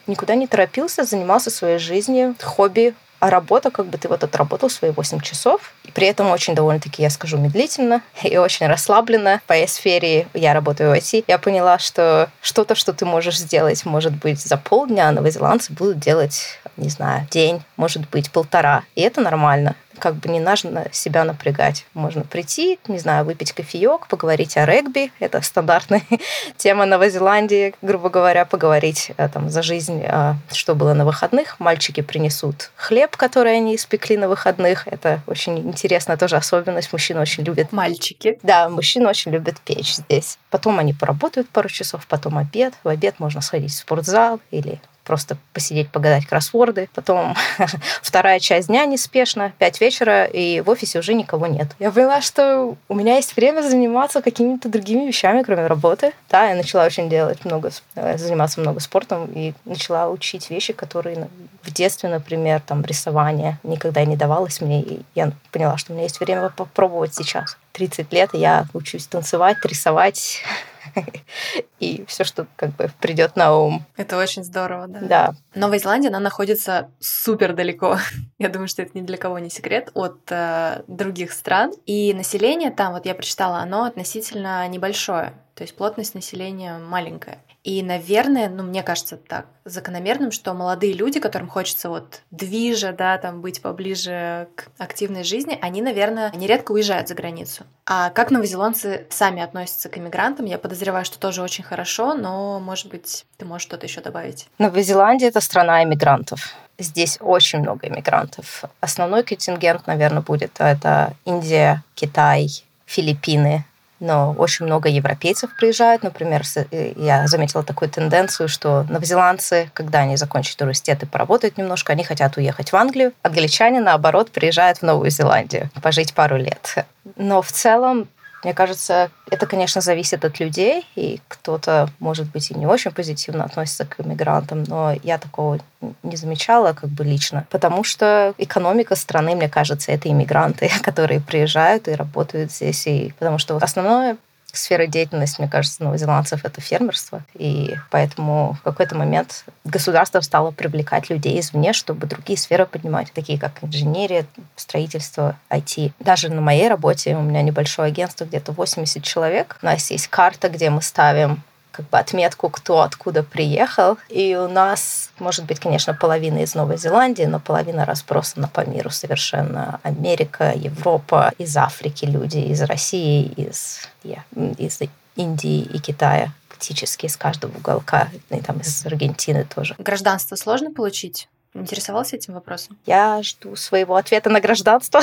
никуда 0.06 0.34
не 0.34 0.46
торопился, 0.46 1.04
занимался 1.04 1.50
своей 1.50 1.78
жизнью, 1.78 2.34
хобби, 2.42 2.94
а 3.20 3.28
работа, 3.28 3.70
как 3.70 3.86
бы 3.86 3.98
ты 3.98 4.08
вот 4.08 4.24
отработал 4.24 4.70
свои 4.70 4.90
8 4.90 5.20
часов, 5.20 5.74
и 5.84 5.92
при 5.92 6.06
этом 6.06 6.30
очень 6.30 6.54
довольно-таки, 6.54 7.02
я 7.02 7.10
скажу, 7.10 7.36
медлительно 7.36 8.02
и 8.22 8.36
очень 8.38 8.66
расслабленно. 8.66 9.40
По 9.46 9.54
сфере 9.66 10.26
я 10.32 10.54
работаю 10.54 10.90
в 10.90 10.94
IT. 10.94 11.24
Я 11.28 11.38
поняла, 11.38 11.78
что 11.78 12.30
что-то, 12.40 12.74
что 12.74 12.92
ты 12.92 13.04
можешь 13.04 13.38
сделать, 13.38 13.84
может 13.84 14.14
быть, 14.14 14.40
за 14.40 14.56
полдня, 14.56 15.08
а 15.08 15.12
новозеландцы 15.12 15.72
будут 15.72 15.98
делать, 15.98 16.58
не 16.76 16.88
знаю, 16.88 17.26
день, 17.30 17.62
может 17.76 18.08
быть, 18.08 18.30
полтора. 18.30 18.84
И 18.94 19.02
это 19.02 19.20
нормально 19.20 19.76
как 20.00 20.16
бы 20.16 20.28
не 20.28 20.40
нужно 20.40 20.86
себя 20.90 21.24
напрягать. 21.24 21.86
Можно 21.94 22.22
прийти, 22.22 22.78
не 22.88 22.98
знаю, 22.98 23.24
выпить 23.24 23.52
кофеек, 23.52 24.08
поговорить 24.08 24.56
о 24.56 24.66
регби. 24.66 25.12
Это 25.20 25.40
стандартная 25.42 26.02
тема 26.56 26.86
Новой 26.86 27.10
Зеландии, 27.10 27.74
грубо 27.82 28.08
говоря, 28.08 28.44
поговорить 28.44 29.12
э, 29.16 29.28
там, 29.28 29.50
за 29.50 29.62
жизнь, 29.62 30.02
э, 30.04 30.34
что 30.52 30.74
было 30.74 30.94
на 30.94 31.04
выходных. 31.04 31.60
Мальчики 31.60 32.00
принесут 32.00 32.70
хлеб, 32.76 33.16
который 33.16 33.56
они 33.56 33.76
испекли 33.76 34.16
на 34.16 34.28
выходных. 34.28 34.88
Это 34.88 35.20
очень 35.26 35.58
интересная 35.58 36.16
тоже 36.16 36.36
особенность. 36.36 36.92
Мужчины 36.92 37.20
очень 37.20 37.44
любят... 37.44 37.72
Мальчики. 37.72 38.38
Да, 38.42 38.68
мужчины 38.68 39.08
очень 39.08 39.30
любят 39.30 39.60
печь 39.60 39.96
здесь. 39.96 40.38
Потом 40.50 40.78
они 40.78 40.92
поработают 40.94 41.48
пару 41.48 41.68
часов, 41.68 42.06
потом 42.06 42.38
обед. 42.38 42.74
В 42.82 42.88
обед 42.88 43.20
можно 43.20 43.40
сходить 43.40 43.72
в 43.72 43.76
спортзал 43.76 44.40
или 44.50 44.80
просто 45.10 45.36
посидеть, 45.52 45.90
погадать 45.90 46.24
кроссворды. 46.24 46.88
Потом 46.94 47.34
вторая 48.00 48.38
часть 48.38 48.68
дня 48.68 48.86
неспешно, 48.86 49.52
пять 49.58 49.80
вечера, 49.80 50.24
и 50.24 50.60
в 50.60 50.70
офисе 50.70 51.00
уже 51.00 51.14
никого 51.14 51.48
нет. 51.48 51.66
Я 51.80 51.90
поняла, 51.90 52.20
что 52.20 52.76
у 52.88 52.94
меня 52.94 53.16
есть 53.16 53.34
время 53.34 53.60
заниматься 53.62 54.22
какими-то 54.22 54.68
другими 54.68 55.04
вещами, 55.04 55.42
кроме 55.42 55.66
работы. 55.66 56.12
Да, 56.28 56.46
я 56.46 56.54
начала 56.54 56.84
очень 56.84 57.10
делать 57.10 57.44
много, 57.44 57.72
э, 57.96 58.18
заниматься 58.18 58.60
много 58.60 58.78
спортом 58.78 59.28
и 59.34 59.52
начала 59.64 60.08
учить 60.08 60.48
вещи, 60.48 60.72
которые 60.72 61.26
в 61.64 61.72
детстве, 61.72 62.08
например, 62.08 62.60
там, 62.60 62.84
рисование 62.84 63.58
никогда 63.64 64.04
не 64.04 64.16
давалось 64.16 64.60
мне. 64.60 64.80
И 64.80 65.00
я 65.16 65.32
поняла, 65.50 65.76
что 65.76 65.90
у 65.90 65.96
меня 65.96 66.04
есть 66.04 66.20
время 66.20 66.50
попробовать 66.50 67.16
сейчас. 67.16 67.56
30 67.72 68.12
лет, 68.12 68.30
и 68.34 68.38
я 68.38 68.66
учусь 68.74 69.08
танцевать, 69.08 69.56
рисовать, 69.64 70.44
и 71.80 72.04
все, 72.06 72.24
что 72.24 72.46
как 72.56 72.70
бы 72.76 72.90
придет 73.00 73.36
на 73.36 73.56
ум. 73.56 73.84
Это 73.96 74.16
очень 74.16 74.44
здорово, 74.44 74.86
да. 74.86 75.00
Да. 75.00 75.34
Новая 75.54 75.78
Зеландия, 75.78 76.08
она 76.08 76.20
находится 76.20 76.90
супер 77.00 77.54
далеко. 77.54 77.98
Я 78.38 78.48
думаю, 78.48 78.68
что 78.68 78.82
это 78.82 78.96
ни 78.98 79.02
для 79.02 79.16
кого 79.16 79.38
не 79.38 79.50
секрет 79.50 79.90
от 79.94 80.20
э, 80.30 80.82
других 80.86 81.32
стран. 81.32 81.72
И 81.86 82.14
население 82.14 82.70
там, 82.70 82.92
вот 82.92 83.06
я 83.06 83.14
прочитала, 83.14 83.58
оно 83.58 83.84
относительно 83.84 84.66
небольшое. 84.68 85.32
То 85.54 85.62
есть 85.62 85.76
плотность 85.76 86.14
населения 86.14 86.78
маленькая. 86.78 87.38
И, 87.62 87.82
наверное, 87.82 88.48
ну, 88.48 88.62
мне 88.62 88.82
кажется 88.82 89.18
так, 89.18 89.46
закономерным, 89.64 90.32
что 90.32 90.54
молодые 90.54 90.94
люди, 90.94 91.20
которым 91.20 91.48
хочется 91.48 91.90
вот 91.90 92.22
движа, 92.30 92.92
да, 92.92 93.18
там 93.18 93.42
быть 93.42 93.60
поближе 93.60 94.48
к 94.54 94.68
активной 94.78 95.24
жизни, 95.24 95.58
они, 95.60 95.82
наверное, 95.82 96.32
нередко 96.34 96.72
уезжают 96.72 97.08
за 97.08 97.14
границу. 97.14 97.64
А 97.84 98.10
как 98.10 98.30
новозеландцы 98.30 99.06
сами 99.10 99.42
относятся 99.42 99.90
к 99.90 99.98
иммигрантам, 99.98 100.46
я 100.46 100.58
подозреваю, 100.58 101.04
что 101.04 101.18
тоже 101.18 101.42
очень 101.42 101.64
хорошо, 101.64 102.14
но, 102.14 102.60
может 102.60 102.88
быть, 102.88 103.26
ты 103.36 103.44
можешь 103.44 103.66
что-то 103.66 103.86
еще 103.86 104.00
добавить? 104.00 104.48
Новая 104.58 104.82
Зеландия— 104.82 105.26
это 105.28 105.40
страна 105.42 105.84
иммигрантов. 105.84 106.54
Здесь 106.78 107.18
очень 107.20 107.58
много 107.58 107.88
иммигрантов. 107.88 108.64
Основной 108.80 109.22
контингент, 109.22 109.86
наверное, 109.86 110.22
будет 110.22 110.52
это 110.58 111.12
Индия, 111.26 111.82
Китай, 111.94 112.48
Филиппины, 112.86 113.66
но 114.00 114.32
очень 114.32 114.66
много 114.66 114.88
европейцев 114.88 115.54
приезжают. 115.56 116.02
Например, 116.02 116.42
э, 116.56 116.92
я 116.96 117.26
заметила 117.26 117.62
такую 117.62 117.90
тенденцию, 117.90 118.48
что 118.48 118.84
новозеландцы, 118.88 119.70
когда 119.74 120.00
они 120.00 120.16
закончат 120.16 120.60
университет 120.60 121.02
и 121.02 121.06
поработают 121.06 121.58
немножко, 121.58 121.92
они 121.92 122.02
хотят 122.02 122.36
уехать 122.36 122.72
в 122.72 122.76
Англию. 122.76 123.12
Англичане, 123.22 123.80
наоборот, 123.80 124.30
приезжают 124.30 124.78
в 124.78 124.82
Новую 124.82 125.10
Зеландию 125.10 125.70
пожить 125.82 126.14
пару 126.14 126.36
лет. 126.36 126.86
Но 127.16 127.42
в 127.42 127.52
целом 127.52 128.08
мне 128.42 128.54
кажется, 128.54 129.10
это, 129.30 129.46
конечно, 129.46 129.80
зависит 129.80 130.24
от 130.24 130.40
людей, 130.40 130.86
и 130.94 131.20
кто-то, 131.28 131.88
может 131.98 132.30
быть, 132.30 132.50
и 132.50 132.54
не 132.54 132.66
очень 132.66 132.90
позитивно 132.90 133.44
относится 133.44 133.84
к 133.84 134.00
иммигрантам, 134.00 134.64
но 134.64 134.94
я 135.02 135.18
такого 135.18 135.58
не 136.02 136.16
замечала 136.16 136.72
как 136.72 136.90
бы 136.90 137.04
лично, 137.04 137.46
потому 137.50 137.84
что 137.84 138.34
экономика 138.38 138.96
страны, 138.96 139.34
мне 139.34 139.48
кажется, 139.48 139.92
это 139.92 140.08
иммигранты, 140.08 140.70
которые 140.82 141.20
приезжают 141.20 141.88
и 141.88 141.92
работают 141.92 142.52
здесь, 142.52 142.86
и 142.86 143.14
потому 143.18 143.38
что 143.38 143.56
основное 143.56 144.16
сфера 144.56 144.86
деятельности, 144.86 145.40
мне 145.40 145.50
кажется, 145.50 145.82
новозеландцев— 145.82 146.44
это 146.44 146.60
фермерство. 146.60 147.22
И 147.34 147.76
поэтому 147.90 148.56
в 148.60 148.62
какой-то 148.62 148.96
момент 148.96 149.44
государство 149.64 150.20
стало 150.20 150.50
привлекать 150.50 151.10
людей 151.10 151.38
извне, 151.40 151.72
чтобы 151.72 152.06
другие 152.06 152.38
сферы 152.38 152.66
поднимать, 152.66 153.12
такие 153.12 153.38
как 153.38 153.62
инженерия, 153.62 154.26
строительство, 154.56 155.36
IT. 155.50 155.92
Даже 156.00 156.30
на 156.30 156.40
моей 156.40 156.68
работе 156.68 157.16
у 157.16 157.22
меня 157.22 157.42
небольшое 157.42 157.88
агентство, 157.88 158.24
где-то 158.24 158.52
80 158.52 159.02
человек. 159.02 159.58
У 159.62 159.66
нас 159.66 159.90
есть 159.90 160.08
карта, 160.08 160.48
где 160.48 160.70
мы 160.70 160.82
ставим 160.82 161.42
как 161.70 161.88
бы 161.88 161.98
отметку, 161.98 162.48
кто 162.48 162.82
откуда 162.82 163.22
приехал. 163.22 163.98
И 164.08 164.36
у 164.36 164.48
нас, 164.48 165.10
может 165.18 165.44
быть, 165.44 165.60
конечно, 165.60 165.94
половина 165.94 166.38
из 166.38 166.54
Новой 166.54 166.76
Зеландии, 166.76 167.24
но 167.24 167.40
половина 167.40 167.84
разбросана 167.84 168.48
по 168.48 168.64
миру 168.64 168.90
совершенно. 168.90 169.80
Америка, 169.82 170.52
Европа, 170.54 171.32
из 171.38 171.56
Африки 171.56 172.04
люди, 172.04 172.38
из 172.38 172.62
России, 172.62 173.32
из, 173.36 173.80
yeah, 174.02 174.22
из 174.56 174.80
Индии 175.16 175.62
и 175.62 175.78
Китая 175.78 176.32
практически 176.48 177.06
из 177.06 177.16
каждого 177.16 177.56
уголка, 177.56 178.08
и 178.28 178.40
там 178.40 178.58
из 178.58 178.84
Аргентины 178.84 179.44
тоже. 179.44 179.74
Гражданство 179.78 180.36
сложно 180.36 180.70
получить? 180.70 181.26
Интересовался 181.52 182.14
этим 182.14 182.34
вопросом? 182.34 182.78
Я 182.86 183.20
жду 183.24 183.56
своего 183.56 183.96
ответа 183.96 184.30
на 184.30 184.40
гражданство. 184.40 185.00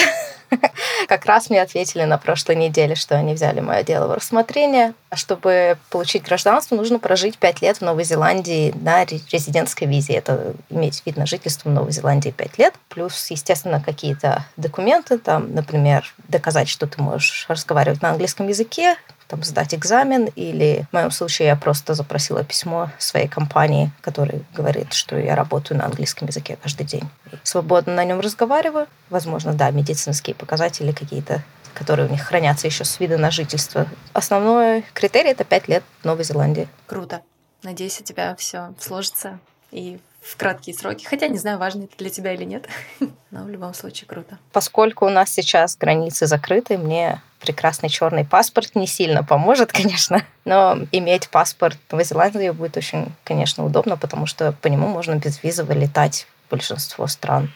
Как 1.09 1.25
раз 1.25 1.49
мне 1.49 1.61
ответили 1.61 2.03
на 2.03 2.17
прошлой 2.17 2.55
неделе, 2.55 2.95
что 2.95 3.15
они 3.15 3.33
взяли 3.33 3.59
мое 3.59 3.83
дело 3.83 4.07
в 4.07 4.13
рассмотрение. 4.13 4.93
Чтобы 5.13 5.77
получить 5.89 6.23
гражданство, 6.23 6.75
нужно 6.75 6.99
прожить 6.99 7.37
пять 7.37 7.61
лет 7.61 7.77
в 7.77 7.81
Новой 7.81 8.05
Зеландии 8.05 8.73
на 8.79 9.03
резидентской 9.03 9.87
визе. 9.87 10.13
Это 10.13 10.53
иметь 10.69 11.03
вид 11.05 11.17
на 11.17 11.25
жительство 11.25 11.67
в 11.67 11.73
Новой 11.73 11.91
Зеландии 11.91 12.29
пять 12.29 12.57
лет. 12.57 12.73
Плюс, 12.87 13.29
естественно, 13.29 13.81
какие-то 13.81 14.45
документы, 14.55 15.17
там, 15.17 15.53
например, 15.53 16.13
доказать, 16.29 16.69
что 16.69 16.87
ты 16.87 17.01
можешь 17.01 17.45
разговаривать 17.49 18.01
на 18.01 18.11
английском 18.11 18.47
языке, 18.47 18.95
там, 19.27 19.43
сдать 19.43 19.73
экзамен, 19.73 20.25
или 20.35 20.85
в 20.89 20.93
моем 20.93 21.11
случае 21.11 21.49
я 21.49 21.55
просто 21.55 21.93
запросила 21.93 22.43
письмо 22.43 22.91
своей 22.97 23.27
компании, 23.27 23.91
который 24.01 24.43
говорит, 24.53 24.93
что 24.93 25.17
я 25.17 25.35
работаю 25.35 25.77
на 25.77 25.85
английском 25.85 26.27
языке 26.27 26.57
каждый 26.61 26.85
день. 26.85 27.09
И 27.31 27.35
свободно 27.43 27.95
на 27.95 28.05
нем 28.05 28.19
разговариваю. 28.19 28.87
Возможно, 29.09 29.53
да, 29.53 29.69
медицинские 29.71 30.35
показатели 30.35 30.91
какие-то 30.91 31.43
которые 31.73 32.07
у 32.07 32.11
них 32.11 32.23
хранятся 32.23 32.65
еще 32.65 32.83
с 32.83 32.99
вида 32.99 33.19
на 33.19 33.29
жительство. 33.29 33.85
Основной 34.13 34.83
критерий— 34.95 35.29
это 35.31 35.43
пять 35.43 35.67
лет 35.67 35.83
в 36.01 36.05
Новой 36.05 36.23
Зеландии. 36.23 36.67
Круто. 36.87 37.21
Надеюсь, 37.61 38.01
у 38.01 38.03
тебя 38.03 38.35
все 38.35 38.73
сложится 38.79 39.39
и 39.71 39.99
в 40.27 40.35
краткие 40.35 40.75
сроки. 40.75 41.05
Хотя 41.05 41.27
не 41.27 41.37
знаю, 41.37 41.57
важно 41.57 41.83
это 41.83 41.97
для 41.97 42.09
тебя 42.09 42.33
или 42.33 42.43
нет. 42.43 42.67
Но 43.31 43.43
в 43.43 43.49
любом 43.49 43.73
случае 43.73 44.07
круто. 44.07 44.37
Поскольку 44.51 45.05
у 45.05 45.09
нас 45.09 45.29
сейчас 45.29 45.77
границы 45.77 46.27
закрыты, 46.27 46.77
мне 46.77 47.21
прекрасный 47.39 47.87
черный 47.87 48.25
паспорт 48.25 48.75
не 48.75 48.87
сильно 48.87 49.23
поможет, 49.23 49.71
конечно, 49.73 50.23
но 50.43 50.79
иметь 50.91 51.29
паспорт 51.29 51.77
в 51.91 52.03
Зеландии 52.03 52.49
будет 52.49 52.75
очень, 52.75 53.13
конечно, 53.23 53.63
удобно, 53.63 53.95
потому 53.95 54.25
что 54.25 54.51
по 54.53 54.67
нему 54.67 54.87
можно 54.87 55.15
безвизово 55.15 55.71
летать 55.73 56.27
в 56.47 56.51
большинство 56.51 57.07
стран. 57.07 57.49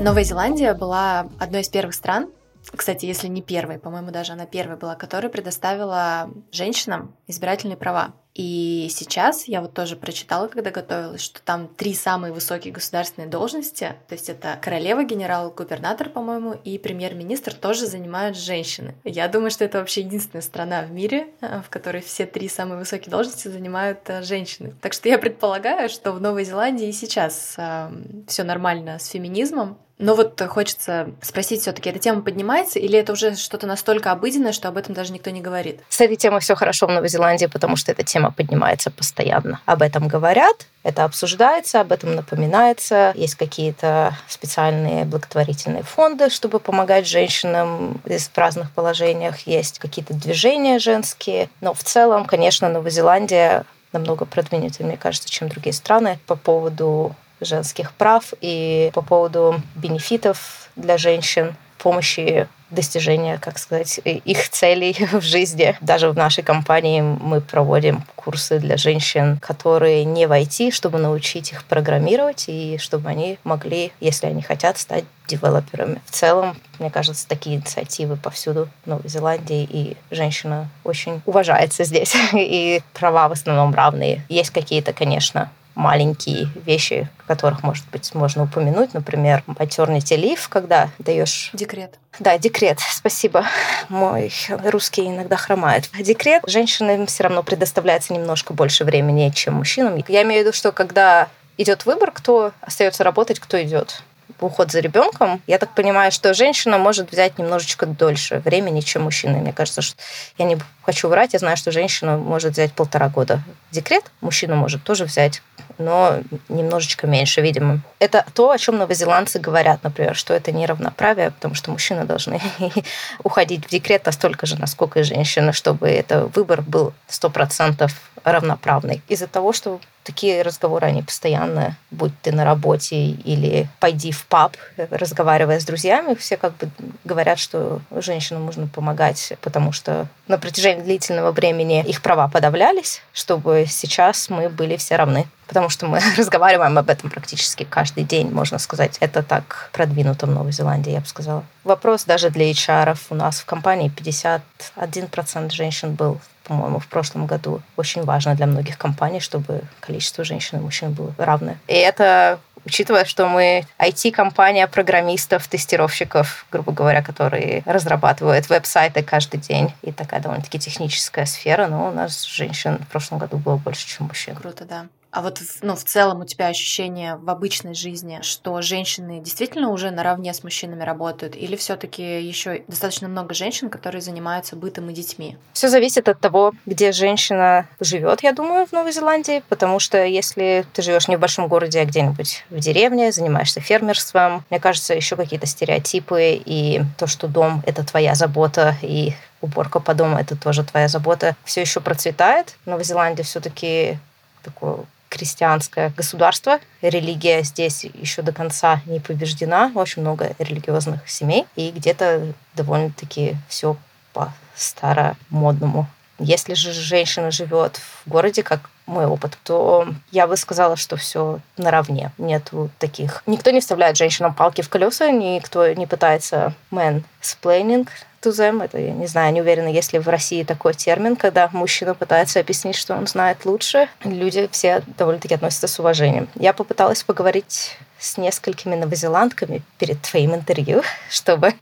Новая 0.00 0.24
Зеландия 0.24 0.74
была 0.74 1.28
одной 1.38 1.60
из 1.60 1.68
первых 1.68 1.94
стран, 1.94 2.28
кстати, 2.70 3.06
если 3.06 3.28
не 3.28 3.42
первой, 3.42 3.78
по-моему, 3.78 4.10
даже 4.10 4.32
она 4.32 4.46
первая 4.46 4.76
была, 4.76 4.94
которая 4.94 5.30
предоставила 5.30 6.30
женщинам 6.52 7.16
избирательные 7.26 7.76
права. 7.76 8.14
И 8.34 8.88
сейчас 8.90 9.46
я 9.46 9.60
вот 9.60 9.74
тоже 9.74 9.96
прочитала, 9.96 10.48
когда 10.48 10.70
готовилась, 10.70 11.20
что 11.20 11.42
там 11.42 11.68
три 11.68 11.94
самые 11.94 12.32
высокие 12.32 12.72
государственные 12.72 13.28
должности, 13.28 13.94
то 14.08 14.14
есть 14.14 14.30
это 14.30 14.58
королева, 14.62 15.04
генерал-губернатор, 15.04 16.08
по-моему, 16.08 16.54
и 16.64 16.78
премьер-министр 16.78 17.54
тоже 17.54 17.86
занимают 17.86 18.36
женщины. 18.36 18.94
Я 19.04 19.28
думаю, 19.28 19.50
что 19.50 19.64
это 19.64 19.78
вообще 19.78 20.00
единственная 20.00 20.42
страна 20.42 20.82
в 20.82 20.92
мире, 20.92 21.28
э, 21.40 21.60
в 21.60 21.68
которой 21.68 22.00
все 22.00 22.24
три 22.24 22.48
самые 22.48 22.78
высокие 22.78 23.10
должности 23.10 23.48
занимают 23.48 23.98
э, 24.06 24.22
женщины. 24.22 24.74
Так 24.80 24.94
что 24.94 25.08
я 25.08 25.18
предполагаю, 25.18 25.88
что 25.90 26.12
в 26.12 26.20
Новой 26.20 26.44
Зеландии 26.44 26.88
и 26.88 26.92
сейчас 26.92 27.54
э, 27.58 27.90
все 28.28 28.44
нормально 28.44 28.98
с 28.98 29.08
феминизмом, 29.08 29.78
но 30.02 30.16
вот 30.16 30.40
хочется 30.48 31.10
спросить 31.22 31.60
все-таки, 31.60 31.88
эта 31.88 32.00
тема 32.00 32.22
поднимается 32.22 32.80
или 32.80 32.98
это 32.98 33.12
уже 33.12 33.36
что-то 33.36 33.68
настолько 33.68 34.10
обыденное, 34.10 34.50
что 34.52 34.66
об 34.68 34.76
этом 34.76 34.94
даже 34.94 35.12
никто 35.12 35.30
не 35.30 35.40
говорит? 35.40 35.80
С 35.88 36.00
этой 36.00 36.16
темой 36.16 36.40
все 36.40 36.56
хорошо 36.56 36.88
в 36.88 36.90
Новой 36.90 37.08
Зеландии, 37.08 37.46
потому 37.46 37.76
что 37.76 37.92
эта 37.92 38.02
тема 38.02 38.21
поднимается 38.30 38.90
постоянно. 38.90 39.60
Об 39.66 39.82
этом 39.82 40.08
говорят, 40.08 40.66
это 40.82 41.04
обсуждается, 41.04 41.80
об 41.80 41.92
этом 41.92 42.14
напоминается. 42.14 43.12
Есть 43.14 43.36
какие-то 43.36 44.16
специальные 44.28 45.04
благотворительные 45.04 45.82
фонды, 45.82 46.28
чтобы 46.30 46.58
помогать 46.58 47.06
женщинам 47.06 48.00
в 48.04 48.38
разных 48.38 48.70
положениях. 48.72 49.40
Есть 49.46 49.78
какие-то 49.78 50.14
движения 50.14 50.78
женские. 50.78 51.48
Но 51.60 51.74
в 51.74 51.84
целом, 51.84 52.24
конечно, 52.24 52.68
Новая 52.68 52.90
Зеландия 52.90 53.64
намного 53.92 54.24
продвинутее, 54.24 54.86
мне 54.86 54.96
кажется, 54.96 55.30
чем 55.30 55.48
другие 55.48 55.74
страны 55.74 56.18
по 56.26 56.34
поводу 56.34 57.14
женских 57.40 57.92
прав 57.92 58.32
и 58.40 58.90
по 58.94 59.02
поводу 59.02 59.60
бенефитов 59.74 60.70
для 60.76 60.96
женщин, 60.96 61.54
помощи 61.78 62.48
достижения, 62.72 63.38
как 63.38 63.58
сказать, 63.58 64.00
их 64.04 64.48
целей 64.48 64.96
в 65.12 65.20
жизни. 65.20 65.76
Даже 65.80 66.10
в 66.10 66.16
нашей 66.16 66.42
компании 66.42 67.00
мы 67.00 67.40
проводим 67.40 68.02
курсы 68.16 68.58
для 68.58 68.76
женщин, 68.76 69.38
которые 69.40 70.04
не 70.04 70.26
в 70.26 70.32
IT, 70.32 70.70
чтобы 70.70 70.98
научить 70.98 71.52
их 71.52 71.64
программировать 71.64 72.44
и 72.48 72.78
чтобы 72.78 73.08
они 73.08 73.38
могли, 73.44 73.92
если 74.00 74.26
они 74.26 74.42
хотят, 74.42 74.78
стать 74.78 75.04
девелоперами. 75.28 76.00
В 76.06 76.10
целом, 76.10 76.56
мне 76.78 76.90
кажется, 76.90 77.26
такие 77.28 77.56
инициативы 77.56 78.16
повсюду 78.16 78.68
в 78.84 78.88
Новой 78.88 79.08
Зеландии, 79.08 79.66
и 79.68 79.96
женщина 80.10 80.68
очень 80.84 81.22
уважается 81.26 81.84
здесь, 81.84 82.14
и 82.32 82.82
права 82.92 83.28
в 83.28 83.32
основном 83.32 83.74
равные. 83.74 84.24
Есть 84.28 84.50
какие-то, 84.50 84.92
конечно, 84.92 85.50
маленькие 85.82 86.48
вещи, 86.64 87.08
которых, 87.26 87.62
может 87.62 87.84
быть, 87.90 88.14
можно 88.14 88.44
упомянуть. 88.44 88.94
Например, 88.94 89.42
maternity 89.46 90.16
leave, 90.16 90.46
когда 90.48 90.90
даешь... 90.98 91.50
Декрет. 91.52 91.98
Да, 92.20 92.38
декрет, 92.38 92.78
спасибо. 92.80 93.44
Мой 93.88 94.32
русский 94.64 95.06
иногда 95.06 95.36
хромает. 95.36 95.90
Декрет 95.98 96.44
женщинам 96.46 97.06
все 97.06 97.24
равно 97.24 97.42
предоставляется 97.42 98.12
немножко 98.12 98.54
больше 98.54 98.84
времени, 98.84 99.30
чем 99.34 99.54
мужчинам. 99.54 100.02
Я 100.08 100.22
имею 100.22 100.42
в 100.42 100.46
виду, 100.46 100.56
что 100.56 100.72
когда 100.72 101.28
идет 101.58 101.84
выбор, 101.84 102.12
кто 102.12 102.52
остается 102.60 103.02
работать, 103.04 103.40
кто 103.40 103.60
идет 103.62 104.02
уход 104.46 104.70
за 104.70 104.80
ребенком, 104.80 105.42
я 105.46 105.58
так 105.58 105.74
понимаю, 105.74 106.12
что 106.12 106.34
женщина 106.34 106.78
может 106.78 107.10
взять 107.10 107.38
немножечко 107.38 107.86
дольше 107.86 108.40
времени, 108.44 108.80
чем 108.80 109.02
мужчина. 109.02 109.38
Мне 109.38 109.52
кажется, 109.52 109.82
что 109.82 109.96
я 110.38 110.44
не 110.44 110.58
хочу 110.82 111.08
врать, 111.08 111.32
я 111.32 111.38
знаю, 111.38 111.56
что 111.56 111.70
женщина 111.70 112.16
может 112.16 112.52
взять 112.52 112.72
полтора 112.72 113.08
года 113.08 113.42
декрет, 113.70 114.04
мужчина 114.20 114.54
может 114.54 114.82
тоже 114.82 115.04
взять, 115.04 115.42
но 115.78 116.20
немножечко 116.48 117.06
меньше, 117.06 117.40
видимо. 117.40 117.80
Это 117.98 118.24
то, 118.34 118.50
о 118.50 118.58
чем 118.58 118.78
новозеландцы 118.78 119.38
говорят, 119.38 119.82
например, 119.82 120.14
что 120.16 120.34
это 120.34 120.52
неравноправие, 120.52 121.30
потому 121.30 121.54
что 121.54 121.70
мужчины 121.70 122.04
должны 122.04 122.40
уходить 123.22 123.66
в 123.66 123.70
декрет 123.70 124.06
настолько 124.06 124.46
же, 124.46 124.58
насколько 124.58 125.00
и 125.00 125.02
женщины, 125.02 125.52
чтобы 125.52 125.88
это 125.88 126.26
выбор 126.26 126.62
был 126.62 126.92
100% 127.08 127.90
равноправный. 128.24 129.02
Из-за 129.08 129.26
того, 129.26 129.52
что 129.52 129.80
такие 130.04 130.42
разговоры, 130.42 130.86
они 130.86 131.02
постоянно, 131.02 131.76
будь 131.90 132.12
ты 132.22 132.32
на 132.32 132.44
работе 132.44 132.96
или 132.96 133.68
пойди 133.80 134.12
в 134.12 134.26
паб, 134.26 134.56
разговаривая 134.76 135.60
с 135.60 135.64
друзьями, 135.64 136.14
все 136.14 136.36
как 136.36 136.56
бы 136.56 136.70
говорят, 137.04 137.38
что 137.38 137.80
женщинам 137.90 138.46
нужно 138.46 138.66
помогать, 138.66 139.34
потому 139.40 139.72
что 139.72 140.06
на 140.28 140.38
протяжении 140.38 140.82
длительного 140.82 141.32
времени 141.32 141.84
их 141.86 142.02
права 142.02 142.28
подавлялись, 142.28 143.02
чтобы 143.12 143.66
сейчас 143.68 144.28
мы 144.28 144.48
были 144.48 144.76
все 144.76 144.96
равны. 144.96 145.26
Потому 145.46 145.68
что 145.68 145.86
мы 145.86 146.00
разговариваем 146.16 146.78
об 146.78 146.88
этом 146.88 147.10
практически 147.10 147.64
каждый 147.64 148.04
день, 148.04 148.30
можно 148.30 148.58
сказать. 148.58 148.96
Это 149.00 149.22
так 149.22 149.68
продвинуто 149.72 150.26
в 150.26 150.30
Новой 150.30 150.52
Зеландии, 150.52 150.92
я 150.92 151.00
бы 151.00 151.06
сказала. 151.06 151.44
Вопрос 151.64 152.04
даже 152.04 152.30
для 152.30 152.50
HR. 152.50 152.96
У 153.10 153.14
нас 153.14 153.40
в 153.40 153.44
компании 153.44 153.92
51% 153.94 155.50
женщин 155.50 155.94
был 155.94 156.20
по-моему, 156.44 156.78
в 156.78 156.86
прошлом 156.86 157.26
году. 157.26 157.62
Очень 157.76 158.04
важно 158.04 158.34
для 158.34 158.46
многих 158.46 158.78
компаний, 158.78 159.20
чтобы 159.20 159.62
количество 159.80 160.24
женщин 160.24 160.58
и 160.58 160.60
мужчин 160.60 160.92
было 160.92 161.14
равное. 161.18 161.58
И 161.68 161.74
это 161.74 162.38
учитывая, 162.64 163.04
что 163.04 163.28
мы 163.28 163.64
IT-компания 163.78 164.66
программистов, 164.66 165.46
тестировщиков, 165.48 166.46
грубо 166.50 166.72
говоря, 166.72 167.02
которые 167.02 167.62
разрабатывают 167.66 168.48
веб-сайты 168.48 169.02
каждый 169.02 169.40
день. 169.40 169.72
И 169.82 169.92
такая 169.92 170.20
довольно-таки 170.20 170.58
техническая 170.58 171.26
сфера, 171.26 171.66
но 171.66 171.88
у 171.88 171.92
нас 171.92 172.24
женщин 172.24 172.78
в 172.78 172.88
прошлом 172.88 173.18
году 173.18 173.36
было 173.36 173.56
больше, 173.56 173.86
чем 173.86 174.06
мужчин. 174.06 174.34
Круто, 174.36 174.64
да. 174.64 174.86
А 175.12 175.20
вот 175.20 175.42
ну, 175.60 175.76
в 175.76 175.84
целом 175.84 176.22
у 176.22 176.24
тебя 176.24 176.46
ощущение 176.46 177.16
в 177.16 177.28
обычной 177.28 177.74
жизни, 177.74 178.20
что 178.22 178.62
женщины 178.62 179.20
действительно 179.20 179.68
уже 179.68 179.90
наравне 179.90 180.32
с 180.32 180.42
мужчинами 180.42 180.82
работают, 180.82 181.36
или 181.36 181.54
все-таки 181.54 182.22
еще 182.22 182.64
достаточно 182.66 183.08
много 183.08 183.34
женщин, 183.34 183.68
которые 183.68 184.00
занимаются 184.00 184.56
бытом 184.56 184.88
и 184.88 184.94
детьми? 184.94 185.36
Все 185.52 185.68
зависит 185.68 186.08
от 186.08 186.18
того, 186.18 186.54
где 186.64 186.92
женщина 186.92 187.68
живет, 187.78 188.22
я 188.22 188.32
думаю, 188.32 188.64
в 188.66 188.72
Новой 188.72 188.92
Зеландии, 188.92 189.42
потому 189.50 189.80
что 189.80 190.02
если 190.02 190.64
ты 190.72 190.80
живешь 190.80 191.08
не 191.08 191.16
в 191.16 191.20
большом 191.20 191.46
городе, 191.46 191.80
а 191.80 191.84
где-нибудь 191.84 192.46
в 192.48 192.58
деревне, 192.58 193.12
занимаешься 193.12 193.60
фермерством, 193.60 194.46
мне 194.48 194.60
кажется, 194.60 194.94
еще 194.94 195.16
какие-то 195.16 195.46
стереотипы 195.46 196.40
и 196.42 196.80
то, 196.96 197.06
что 197.06 197.28
дом 197.28 197.62
это 197.66 197.84
твоя 197.84 198.14
забота 198.14 198.76
и 198.80 199.12
уборка 199.42 199.78
по 199.78 199.92
дому 199.92 200.16
это 200.16 200.36
тоже 200.36 200.64
твоя 200.64 200.88
забота, 200.88 201.36
все 201.44 201.60
еще 201.60 201.80
процветает. 201.80 202.54
В 202.64 202.70
Новой 202.70 202.84
Зеландии 202.84 203.22
все-таки 203.22 203.98
такое 204.42 204.78
крестьянское 205.12 205.90
государство. 205.90 206.58
Религия 206.80 207.42
здесь 207.42 207.84
еще 207.84 208.22
до 208.22 208.32
конца 208.32 208.80
не 208.86 208.98
побеждена. 208.98 209.70
Очень 209.74 210.02
много 210.02 210.34
религиозных 210.38 211.06
семей. 211.08 211.44
И 211.54 211.70
где-то 211.70 212.32
довольно-таки 212.54 213.36
все 213.48 213.76
по-старомодному. 214.14 215.86
Если 216.18 216.54
же 216.54 216.72
женщина 216.72 217.30
живет 217.30 217.76
в 217.76 218.08
городе, 218.08 218.42
как 218.42 218.70
мой 218.86 219.06
опыт, 219.06 219.38
то 219.44 219.88
я 220.10 220.26
бы 220.26 220.36
сказала, 220.36 220.76
что 220.76 220.96
все 220.96 221.40
наравне. 221.56 222.12
Нет 222.18 222.50
таких... 222.78 223.22
Никто 223.26 223.50
не 223.50 223.60
вставляет 223.60 223.96
женщинам 223.96 224.34
палки 224.34 224.62
в 224.62 224.68
колеса, 224.68 225.10
никто 225.10 225.72
не 225.72 225.86
пытается 225.86 226.54
man 226.70 227.02
splaining 227.20 227.88
to 228.22 228.30
them. 228.30 228.64
Это, 228.64 228.78
я 228.78 228.92
не 228.92 229.06
знаю, 229.06 229.32
не 229.32 229.40
уверена, 229.40 229.68
есть 229.68 229.92
ли 229.92 229.98
в 229.98 230.08
России 230.08 230.42
такой 230.44 230.74
термин, 230.74 231.16
когда 231.16 231.48
мужчина 231.52 231.94
пытается 231.94 232.40
объяснить, 232.40 232.76
что 232.76 232.94
он 232.94 233.06
знает 233.06 233.44
лучше. 233.44 233.88
Люди 234.04 234.48
все 234.52 234.82
довольно-таки 234.98 235.34
относятся 235.34 235.68
с 235.68 235.78
уважением. 235.78 236.28
Я 236.34 236.52
попыталась 236.52 237.02
поговорить 237.02 237.76
с 237.98 238.16
несколькими 238.16 238.74
новозеландками 238.74 239.62
перед 239.78 240.00
твоим 240.02 240.34
интервью, 240.34 240.82
чтобы 241.10 241.54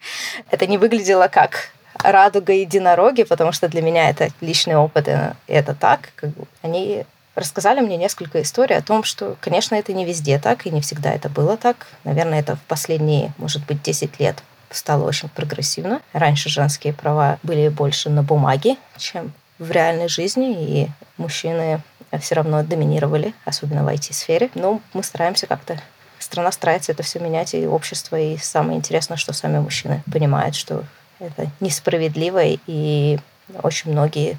это 0.51 0.67
не 0.67 0.79
выглядело 0.79 1.29
как 1.29 1.71
радуга 2.03 2.53
единороги, 2.53 3.23
потому 3.23 3.53
что 3.53 3.69
для 3.69 3.83
меня 3.83 4.11
это 4.11 4.29
личный 4.41 4.77
опыт, 4.77 5.09
и 5.09 5.17
это 5.47 5.75
так. 5.75 6.11
Как 6.17 6.31
бы 6.31 6.47
они 6.63 7.05
рассказали 7.35 7.81
мне 7.81 7.97
несколько 7.97 8.43
историй 8.43 8.77
о 8.77 8.83
том, 8.83 9.05
что, 9.05 9.37
конечно, 9.41 9.75
это 9.75 9.93
не 9.93 10.05
везде 10.05 10.39
так, 10.39 10.67
и 10.67 10.71
не 10.71 10.81
всегда 10.81 11.13
это 11.13 11.29
было 11.29 11.57
так. 11.57 11.87
Наверное, 12.05 12.41
это 12.41 12.57
в 12.57 12.61
последние, 12.63 13.33
может 13.39 13.65
быть, 13.67 13.83
10 13.83 14.21
лет 14.21 14.43
стало 14.71 15.07
очень 15.07 15.29
прогрессивно. 15.29 16.01
Раньше 16.13 16.49
женские 16.49 16.93
права 16.93 17.39
были 17.43 17.69
больше 17.69 18.11
на 18.11 18.23
бумаге, 18.23 18.77
чем 18.97 19.33
в 19.59 19.71
реальной 19.71 20.09
жизни, 20.09 20.55
и 20.59 20.89
мужчины 21.17 21.83
все 22.21 22.35
равно 22.35 22.63
доминировали, 22.63 23.35
особенно 23.45 23.85
в 23.85 23.89
IT-сфере. 23.89 24.51
Но 24.55 24.81
мы 24.93 25.03
стараемся 25.03 25.47
как-то 25.47 25.81
страна 26.19 26.53
старается 26.53 26.93
это 26.93 27.03
все 27.03 27.19
менять, 27.19 27.55
и 27.55 27.67
общество, 27.67 28.17
и 28.17 28.37
самое 28.37 28.79
интересное, 28.79 29.17
что 29.17 29.33
сами 29.33 29.59
мужчины 29.59 30.03
понимают, 30.13 30.55
что 30.55 30.85
это 31.21 31.51
несправедливо, 31.61 32.41
и 32.45 33.19
очень 33.63 33.93
многие 33.93 34.39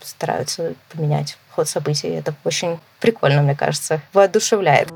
стараются 0.00 0.74
поменять 0.92 1.36
ход 1.50 1.68
событий. 1.68 2.08
Это 2.08 2.34
очень 2.44 2.78
прикольно, 3.00 3.42
мне 3.42 3.56
кажется, 3.56 4.00
воодушевляет. 4.12 4.90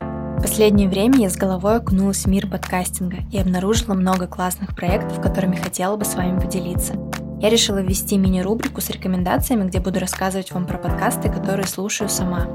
В 0.00 0.42
последнее 0.42 0.88
время 0.88 1.18
я 1.18 1.30
с 1.30 1.36
головой 1.36 1.78
окунулась 1.78 2.24
в 2.24 2.28
мир 2.28 2.48
подкастинга 2.48 3.18
и 3.32 3.38
обнаружила 3.38 3.94
много 3.94 4.26
классных 4.26 4.76
проектов, 4.76 5.20
которыми 5.20 5.56
хотела 5.56 5.96
бы 5.96 6.04
с 6.04 6.14
вами 6.14 6.38
поделиться. 6.38 6.94
Я 7.40 7.50
решила 7.50 7.78
ввести 7.78 8.16
мини-рубрику 8.16 8.80
с 8.80 8.90
рекомендациями, 8.90 9.68
где 9.68 9.80
буду 9.80 9.98
рассказывать 10.00 10.52
вам 10.52 10.66
про 10.66 10.78
подкасты, 10.78 11.28
которые 11.28 11.66
слушаю 11.66 12.08
сама. 12.08 12.46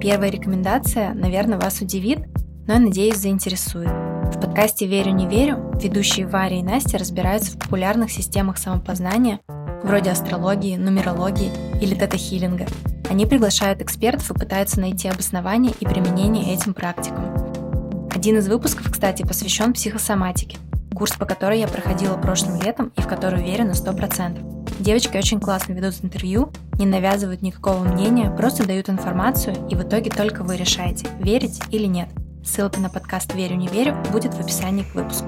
Первая 0.00 0.30
рекомендация, 0.30 1.14
наверное, 1.14 1.58
вас 1.58 1.80
удивит, 1.80 2.20
но 2.66 2.74
я 2.74 2.80
надеюсь 2.80 3.16
заинтересует. 3.16 4.15
В 4.34 4.40
подкасте 4.40 4.86
«Верю, 4.86 5.12
не 5.12 5.26
верю» 5.26 5.72
ведущие 5.80 6.26
Варя 6.26 6.58
и 6.58 6.62
Настя 6.62 6.98
разбираются 6.98 7.52
в 7.52 7.58
популярных 7.58 8.10
системах 8.10 8.58
самопознания, 8.58 9.40
вроде 9.82 10.10
астрологии, 10.10 10.76
нумерологии 10.76 11.50
или 11.80 11.94
тета-хиллинга– 11.94 12.66
они 13.08 13.24
приглашают 13.24 13.80
экспертов 13.82 14.30
и 14.30 14.34
пытаются 14.34 14.80
найти 14.80 15.08
обоснование 15.08 15.72
и 15.78 15.84
применение 15.86 16.52
этим 16.52 16.74
практикам. 16.74 18.08
Один 18.12 18.38
из 18.38 18.48
выпусков, 18.48 18.90
кстати, 18.90 19.22
посвящен 19.22 19.72
психосоматике, 19.72 20.58
курс 20.94 21.12
по 21.12 21.24
которой 21.24 21.60
я 21.60 21.68
проходила 21.68 22.16
прошлым 22.16 22.60
летом 22.60 22.92
и 22.96 23.00
в 23.00 23.06
который 23.06 23.40
уверена 23.40 23.72
100%. 23.72 24.64
Девочки 24.80 25.16
очень 25.16 25.40
классно 25.40 25.74
ведут 25.74 25.94
интервью, 26.02 26.50
не 26.78 26.86
навязывают 26.86 27.42
никакого 27.42 27.84
мнения, 27.84 28.30
просто 28.30 28.66
дают 28.66 28.88
информацию, 28.88 29.54
и 29.70 29.76
в 29.76 29.82
итоге 29.82 30.10
только 30.10 30.42
вы 30.42 30.56
решаете, 30.56 31.06
верить 31.20 31.60
или 31.70 31.86
нет. 31.86 32.08
Ссылка 32.46 32.78
на 32.78 32.88
подкаст 32.88 33.34
«Верю, 33.34 33.56
не 33.56 33.66
верю» 33.66 33.96
будет 34.12 34.32
в 34.32 34.40
описании 34.40 34.84
к 34.84 34.94
выпуску. 34.94 35.26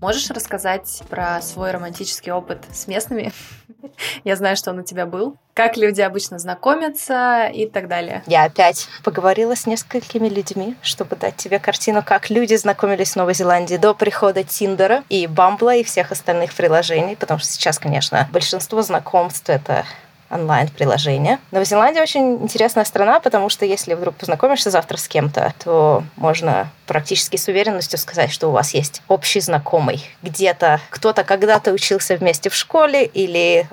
Можешь 0.00 0.30
рассказать 0.30 1.02
про 1.08 1.40
свой 1.40 1.70
романтический 1.70 2.30
опыт 2.30 2.62
с 2.72 2.86
местными? 2.86 3.32
Я 4.24 4.36
знаю, 4.36 4.56
что 4.56 4.70
он 4.70 4.80
у 4.80 4.82
тебя 4.82 5.06
был. 5.06 5.36
Как 5.54 5.78
люди 5.78 6.02
обычно 6.02 6.38
знакомятся 6.38 7.50
и 7.52 7.66
так 7.66 7.88
далее. 7.88 8.22
Я 8.26 8.44
опять 8.44 8.86
поговорила 9.02 9.56
с 9.56 9.66
несколькими 9.66 10.28
людьми, 10.28 10.76
чтобы 10.82 11.16
дать 11.16 11.36
тебе 11.36 11.58
картину, 11.58 12.02
как 12.04 12.28
люди 12.28 12.54
знакомились 12.56 13.12
в 13.12 13.16
Новой 13.16 13.34
Зеландии 13.34 13.76
до 13.76 13.94
прихода 13.94 14.44
Тиндера 14.44 15.04
и 15.08 15.26
Бамбла 15.26 15.74
и 15.74 15.84
всех 15.84 16.12
остальных 16.12 16.54
приложений, 16.54 17.16
потому 17.18 17.40
что 17.40 17.48
сейчас, 17.48 17.78
конечно, 17.78 18.28
большинство 18.30 18.82
знакомств— 18.82 19.44
это 19.48 19.86
онлайн-приложение. 20.30 21.38
Новая 21.50 21.64
Зеландия 21.64 22.02
очень 22.02 22.34
интересная 22.42 22.84
страна, 22.84 23.20
потому 23.20 23.48
что 23.48 23.64
если 23.64 23.94
вдруг 23.94 24.14
познакомишься 24.16 24.70
завтра 24.70 24.96
с 24.96 25.08
кем-то, 25.08 25.52
то 25.62 26.04
можно 26.16 26.70
практически 26.86 27.36
с 27.36 27.48
уверенностью 27.48 27.98
сказать, 27.98 28.30
что 28.30 28.48
у 28.48 28.52
вас 28.52 28.74
есть 28.74 29.02
общий 29.08 29.40
знакомый. 29.40 30.04
Где-то 30.22 30.80
кто-то 30.90 31.24
когда-то 31.24 31.72
учился 31.72 32.16
вместе 32.16 32.50
в 32.50 32.54
школе 32.54 33.04
или 33.04 33.68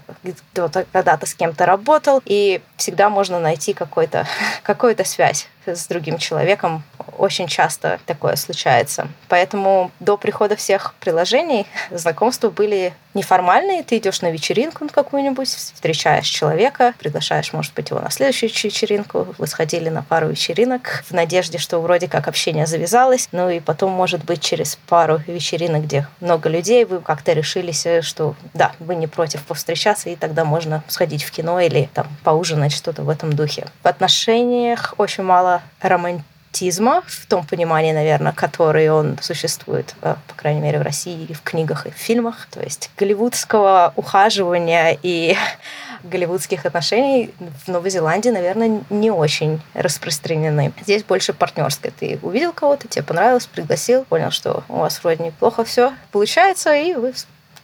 кто-то 0.52 0.86
когда-то 0.92 1.26
с 1.26 1.34
кем-то 1.34 1.66
работал, 1.66 2.22
и 2.26 2.62
всегда 2.76 3.10
можно 3.10 3.40
найти 3.40 3.74
какой-то, 3.74 4.28
какую-то 4.64 5.04
связь 5.04 5.48
с 5.76 5.88
другим 5.88 6.18
человеком 6.18 6.84
очень 7.18 7.48
часто 7.48 8.00
такое 8.06 8.36
случается. 8.36 9.08
Поэтому 9.28 9.92
до 10.00 10.18
прихода 10.18 10.56
всех 10.56 10.94
приложений 11.00 11.68
знакомства 11.92 12.50
были 12.50 12.94
неформальные. 13.14 13.84
Ты 13.84 13.98
идешь 13.98 14.22
на 14.22 14.32
вечеринку 14.32 14.88
какую-нибудь, 14.88 15.48
встречаешь 15.48 16.28
человека, 16.28 16.94
приглашаешь, 17.00 17.52
может 17.52 17.74
быть, 17.74 17.90
его 17.90 18.00
на 18.00 18.12
следующую 18.12 18.50
вечеринку. 18.50 19.36
Вы 19.38 19.48
сходили 19.48 19.90
на 19.90 20.04
пару 20.04 20.30
вечеринок 20.30 21.04
в 21.08 21.14
надежде, 21.14 21.58
что 21.58 21.80
вроде 21.80 22.08
как 22.08 22.28
общение 22.28 22.68
завязалось. 22.68 23.30
Ну 23.32 23.50
и 23.50 23.60
потом, 23.60 23.92
может 23.92 24.24
быть, 24.24 24.42
через 24.42 24.78
пару 24.88 25.20
вечеринок, 25.28 25.84
где 25.84 26.08
много 26.22 26.48
людей, 26.48 26.86
вы 26.86 27.00
как-то 27.00 27.34
решились, 27.34 27.86
э, 27.86 28.02
что 28.02 28.36
да, 28.54 28.74
вы 28.80 28.96
не 28.96 29.08
против 29.08 29.44
повстречаться, 29.44 30.10
и 30.10 30.16
тогда 30.16 30.46
можно 30.46 30.84
сходить 30.88 31.24
в 31.24 31.32
кино 31.32 31.60
или 31.60 31.90
там 31.94 32.08
поужинать, 32.24 32.72
что-то 32.72 33.02
в 33.02 33.10
этом 33.10 33.34
духе. 33.34 33.68
В 33.82 33.88
отношениях 33.88 34.94
очень 34.98 35.24
мало 35.24 35.57
романтизма 35.82 37.04
в 37.08 37.26
том 37.28 37.46
понимании, 37.46 37.92
наверное, 37.92 38.32
который 38.32 38.90
он 38.90 39.18
существует, 39.22 39.96
э, 40.02 40.16
по 40.28 40.34
крайней 40.36 40.62
мере, 40.62 40.80
в 40.80 40.82
России, 40.82 41.34
в 41.34 41.42
книгах 41.42 41.86
и 41.86 41.92
в 41.92 41.96
фильмах. 41.96 42.48
То 42.52 42.62
есть 42.62 42.90
голливудского 42.98 43.94
ухаживания 43.96 44.98
и 45.04 45.36
голливудских 46.04 46.66
отношений 46.66 47.32
в 47.66 47.68
Новой 47.68 47.90
Зеландии, 47.90 48.30
наверное, 48.30 48.82
не 48.90 49.12
очень 49.12 49.62
распространены. 49.74 50.74
Здесь 50.82 51.04
больше 51.04 51.34
партнерское. 51.34 51.92
Ты 51.92 52.20
увидел 52.22 52.54
кого-то, 52.54 52.88
тебе 52.88 53.04
понравилось, 53.04 53.46
пригласил, 53.46 54.06
понял, 54.06 54.32
что 54.32 54.64
у 54.70 54.78
вас 54.78 55.04
вроде 55.04 55.26
неплохо 55.26 55.64
все 55.64 55.94
получается, 56.12 56.74
и 56.74 56.94
вы 56.94 57.14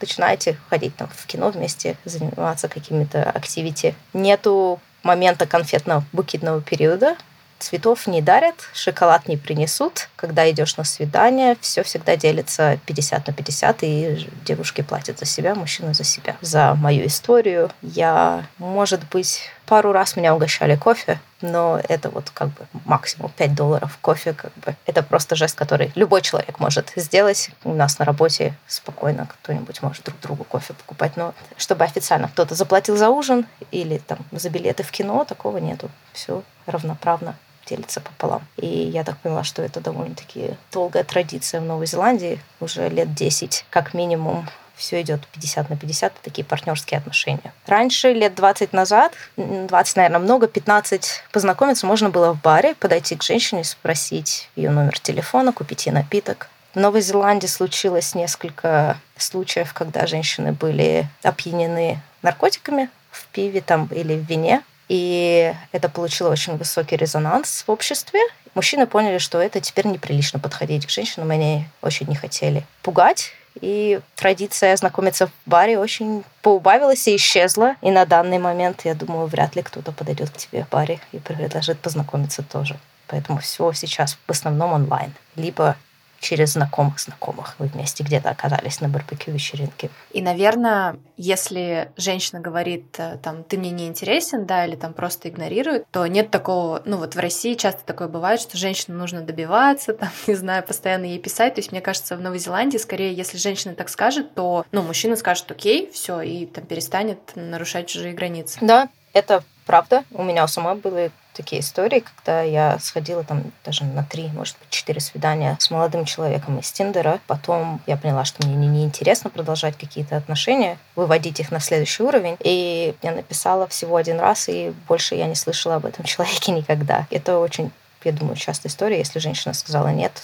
начинаете 0.03 0.57
ходить 0.69 0.95
там 0.95 1.09
в 1.15 1.25
кино 1.25 1.49
вместе, 1.49 1.95
заниматься 2.05 2.67
какими-то 2.67 3.23
активити. 3.23 3.95
Нету 4.13 4.79
момента 5.01 5.45
конфетно-букетного 5.45 6.61
периода, 6.61 7.15
цветов 7.63 8.07
не 8.07 8.21
дарят, 8.21 8.55
шоколад 8.73 9.27
не 9.27 9.37
принесут. 9.37 10.09
Когда 10.15 10.49
идешь 10.51 10.77
на 10.77 10.83
свидание, 10.83 11.55
все 11.61 11.83
всегда 11.83 12.15
делится 12.17 12.77
50 12.85 13.27
на 13.27 13.33
50, 13.33 13.77
и 13.83 14.29
девушки 14.45 14.81
платят 14.81 15.19
за 15.19 15.25
себя, 15.25 15.55
мужчины 15.55 15.93
за 15.93 16.03
себя. 16.03 16.35
За 16.41 16.75
мою 16.75 17.05
историю 17.07 17.71
я, 17.81 18.45
может 18.57 19.01
быть, 19.09 19.49
пару 19.65 19.91
раз 19.91 20.15
меня 20.15 20.35
угощали 20.35 20.75
кофе, 20.75 21.19
но 21.41 21.79
это 21.87 22.09
вот 22.09 22.29
как 22.29 22.49
бы 22.49 22.67
максимум 22.85 23.31
5 23.35 23.55
долларов 23.55 23.97
кофе, 24.01 24.33
как 24.33 24.53
бы. 24.55 24.75
Это 24.85 25.03
просто 25.03 25.35
жест, 25.35 25.55
который 25.55 25.91
любой 25.95 26.21
человек 26.21 26.59
может 26.59 26.91
сделать. 26.95 27.49
У 27.63 27.73
нас 27.73 27.99
на 27.99 28.05
работе 28.05 28.53
спокойно 28.67 29.25
кто-нибудь 29.25 29.81
может 29.81 30.03
друг 30.03 30.19
другу 30.19 30.43
кофе 30.43 30.73
покупать, 30.73 31.15
но 31.15 31.33
чтобы 31.57 31.85
официально 31.85 32.27
кто-то 32.27 32.55
заплатил 32.55 32.97
за 32.97 33.09
ужин 33.09 33.45
или 33.71 33.97
там 33.97 34.19
за 34.31 34.49
билеты 34.49 34.83
в 34.83 34.91
кино, 34.91 35.23
такого 35.23 35.57
нету. 35.57 35.89
Все 36.11 36.43
равноправно 36.65 37.35
делится 37.67 38.01
пополам. 38.01 38.45
И 38.57 38.67
я 38.67 39.03
так 39.03 39.17
поняла, 39.19 39.43
что 39.43 39.61
это 39.61 39.79
довольно-таки 39.79 40.55
долгая 40.71 41.03
традиция 41.03 41.61
в 41.61 41.65
Новой 41.65 41.85
Зеландии, 41.85 42.39
уже 42.59 42.89
лет 42.89 43.13
10 43.13 43.65
как 43.69 43.93
минимум 43.93 44.47
все 44.75 45.01
идет 45.01 45.25
50 45.27 45.69
на 45.69 45.77
50, 45.77 46.13
такие 46.21 46.43
партнерские 46.43 46.97
отношения. 46.97 47.53
Раньше, 47.67 48.11
лет 48.11 48.35
20 48.35 48.73
назад, 48.73 49.13
20, 49.37 49.95
наверное, 49.95 50.19
много, 50.19 50.47
15, 50.47 51.23
познакомиться 51.31 51.85
можно 51.85 52.09
было 52.09 52.33
в 52.33 52.41
баре, 52.41 52.75
подойти 52.75 53.15
к 53.15 53.23
женщине, 53.23 53.63
спросить 53.63 54.49
ее 54.55 54.71
номер 54.71 54.99
телефона, 54.99 55.53
купить 55.53 55.85
ей 55.85 55.91
напиток. 55.91 56.49
В 56.73 56.79
Новой 56.79 57.01
Зеландии 57.01 57.45
случилось 57.45 58.15
несколько 58.15 58.97
случаев, 59.15 59.73
когда 59.73 60.07
женщины 60.07 60.53
были 60.53 61.07
опьянены 61.21 62.01
наркотиками 62.23 62.89
в 63.11 63.27
пиве 63.27 63.61
там, 63.61 63.87
или 63.91 64.15
в 64.15 64.25
вине, 64.27 64.63
и 64.93 65.55
это 65.71 65.89
получило 65.89 66.29
очень 66.29 66.55
высокий 66.55 66.95
резонанс 66.95 67.63
в 67.65 67.71
обществе. 67.71 68.19
Мужчины 68.53 68.85
поняли, 68.85 69.17
что 69.17 69.41
это 69.41 69.59
теперь 69.59 69.87
неприлично 69.87 70.37
подходить 70.37 70.85
к 70.85 70.91
женщинам, 70.91 71.31
они 71.31 71.65
очень 71.81 72.05
не 72.07 72.15
хотели 72.15 72.63
пугать. 72.83 73.31
И 73.59 73.99
традиция 74.15 74.75
знакомиться 74.77 75.25
в 75.25 75.31
баре 75.47 75.79
очень 75.79 76.23
поубавилась 76.43 77.07
и 77.07 77.15
исчезла. 77.15 77.75
И 77.81 77.89
на 77.89 78.05
данный 78.05 78.37
момент, 78.37 78.81
я 78.83 78.93
думаю, 78.93 79.25
вряд 79.25 79.55
ли 79.55 79.63
кто-то 79.63 79.91
подойдет 79.91 80.29
к 80.29 80.37
тебе 80.37 80.63
в 80.63 80.69
баре 80.69 80.99
и 81.11 81.17
предложит 81.17 81.79
познакомиться 81.79 82.43
тоже. 82.43 82.77
Поэтому 83.07 83.39
все 83.39 83.73
сейчас 83.73 84.19
в 84.27 84.29
основном 84.29 84.73
онлайн. 84.73 85.11
Либо 85.35 85.75
через 86.23 86.53
знакомых 86.53 86.99
знакомых. 86.99 87.55
Вы 87.59 87.67
вместе 87.67 88.03
где-то 88.03 88.29
оказались 88.29 88.81
на 88.81 88.87
барбекю 88.87 89.31
вечеринке. 89.31 89.89
И, 90.11 90.21
наверное, 90.21 90.97
если 91.17 91.91
женщина 91.97 92.39
говорит, 92.39 92.95
э, 92.97 93.17
там, 93.21 93.43
ты 93.43 93.57
мне 93.57 93.69
не 93.69 93.87
интересен, 93.87 94.45
да, 94.45 94.65
или 94.65 94.75
там 94.75 94.93
просто 94.93 95.29
игнорирует, 95.29 95.85
то 95.91 96.07
нет 96.07 96.31
такого, 96.31 96.81
ну 96.85 96.97
вот 96.97 97.15
в 97.15 97.19
России 97.19 97.53
часто 97.53 97.83
такое 97.85 98.07
бывает, 98.07 98.39
что 98.39 98.57
женщину 98.57 98.97
нужно 98.97 99.21
добиваться, 99.21 99.93
там, 99.93 100.09
не 100.25 100.35
знаю, 100.35 100.63
постоянно 100.63 101.05
ей 101.05 101.19
писать. 101.19 101.55
То 101.55 101.59
есть, 101.59 101.71
мне 101.71 101.81
кажется, 101.81 102.15
в 102.15 102.21
Новой 102.21 102.39
Зеландии 102.39 102.77
скорее, 102.77 103.13
если 103.13 103.37
женщина 103.37 103.75
так 103.75 103.89
скажет, 103.89 104.33
то, 104.33 104.65
ну, 104.71 104.81
мужчина 104.81 105.15
скажет, 105.15 105.51
окей, 105.51 105.91
все, 105.91 106.21
и 106.21 106.45
там 106.45 106.65
перестанет 106.65 107.19
нарушать 107.35 107.87
чужие 107.87 108.13
границы. 108.13 108.59
Да, 108.61 108.89
это 109.11 109.43
правда. 109.65 110.03
У 110.11 110.23
меня 110.23 110.45
у 110.45 110.47
самой 110.47 110.75
были 110.75 111.11
такие 111.33 111.61
истории, 111.61 112.03
когда 112.15 112.41
я 112.41 112.77
сходила 112.79 113.23
там 113.23 113.51
даже 113.65 113.83
на 113.83 114.03
три, 114.03 114.29
может 114.29 114.57
быть, 114.59 114.69
четыре 114.69 114.99
свидания 114.99 115.57
с 115.59 115.69
молодым 115.69 116.05
человеком 116.05 116.59
из 116.59 116.71
Тиндера. 116.71 117.19
Потом 117.27 117.81
я 117.85 117.97
поняла, 117.97 118.25
что 118.25 118.45
мне 118.45 118.55
неинтересно 118.67 119.29
не 119.29 119.29
продолжать 119.29 119.77
какие-то 119.77 120.17
отношения, 120.17 120.77
выводить 120.95 121.39
их 121.39 121.51
на 121.51 121.59
следующий 121.59 122.03
уровень. 122.03 122.37
И 122.39 122.95
я 123.01 123.11
написала 123.11 123.67
всего 123.67 123.95
один 123.95 124.19
раз, 124.19 124.47
и 124.49 124.73
больше 124.87 125.15
я 125.15 125.27
не 125.27 125.35
слышала 125.35 125.75
об 125.75 125.85
этом 125.85 126.05
человеке 126.05 126.51
никогда. 126.51 127.07
Это 127.09 127.39
очень, 127.39 127.71
я 128.03 128.11
думаю, 128.11 128.35
частая 128.35 128.71
история. 128.71 128.99
Если 128.99 129.19
женщина 129.19 129.53
сказала 129.53 129.89
нет, 129.89 130.21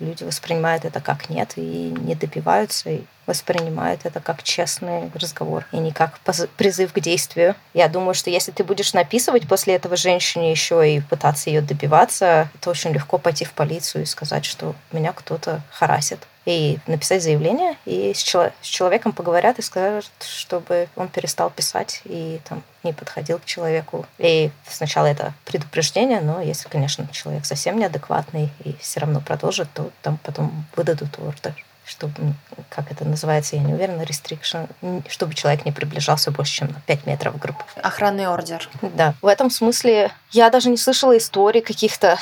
люди 0.00 0.24
воспринимают 0.24 0.84
это 0.84 1.00
как 1.00 1.30
нет 1.30 1.52
и 1.56 1.94
не 1.98 2.14
добиваются, 2.14 2.90
и 2.90 3.04
воспринимают 3.26 4.02
это 4.04 4.20
как 4.20 4.42
честный 4.42 5.10
разговор 5.14 5.66
и 5.72 5.78
не 5.78 5.92
как 5.92 6.18
призыв 6.56 6.92
к 6.92 7.00
действию. 7.00 7.54
Я 7.74 7.88
думаю, 7.88 8.14
что 8.14 8.30
если 8.30 8.52
ты 8.52 8.62
будешь 8.62 8.92
написывать 8.94 9.48
после 9.48 9.74
этого 9.74 9.96
женщине 9.96 10.50
еще 10.50 10.96
и 10.96 11.00
пытаться 11.00 11.50
ее 11.50 11.60
добиваться, 11.60 12.48
то 12.60 12.70
очень 12.70 12.92
легко 12.92 13.18
пойти 13.18 13.44
в 13.44 13.52
полицию 13.52 14.02
и 14.02 14.06
сказать, 14.06 14.44
что 14.44 14.74
меня 14.92 15.12
кто-то 15.12 15.60
харасит 15.70 16.20
и 16.46 16.78
написать 16.86 17.22
заявление, 17.22 17.76
и 17.84 18.14
с, 18.14 18.22
чело- 18.22 18.52
с 18.62 18.66
человеком 18.66 19.12
поговорят 19.12 19.58
и 19.58 19.62
скажут, 19.62 20.10
чтобы 20.20 20.88
он 20.96 21.08
перестал 21.08 21.50
писать 21.50 22.00
и 22.04 22.40
там 22.48 22.62
не 22.84 22.92
подходил 22.92 23.38
к 23.38 23.44
человеку. 23.44 24.06
И 24.18 24.50
сначала 24.68 25.06
это 25.06 25.34
предупреждение, 25.44 26.20
но 26.20 26.40
если, 26.40 26.68
конечно, 26.68 27.06
человек 27.12 27.44
совсем 27.44 27.78
неадекватный 27.78 28.50
и 28.64 28.74
все 28.80 29.00
равно 29.00 29.20
продолжит, 29.20 29.68
то 29.74 29.90
там 30.02 30.18
потом 30.22 30.64
выдадут 30.76 31.18
ордер 31.18 31.54
чтобы, 31.86 32.34
как 32.68 32.90
это 32.90 33.04
называется, 33.04 33.54
я 33.54 33.62
не 33.62 33.72
уверена, 33.72 34.02
restriction, 34.02 34.68
чтобы 35.08 35.34
человек 35.34 35.64
не 35.64 35.70
приближался 35.70 36.32
больше, 36.32 36.52
чем 36.52 36.68
на 36.68 36.80
5 36.80 37.06
метров 37.06 37.34
в 37.34 37.38
группу. 37.38 37.62
Охранный 37.80 38.26
ордер. 38.26 38.68
Да. 38.82 39.14
В 39.22 39.26
этом 39.28 39.50
смысле 39.50 40.10
я 40.32 40.50
даже 40.50 40.68
не 40.68 40.78
слышала 40.78 41.16
истории 41.16 41.60
каких-то 41.60 42.18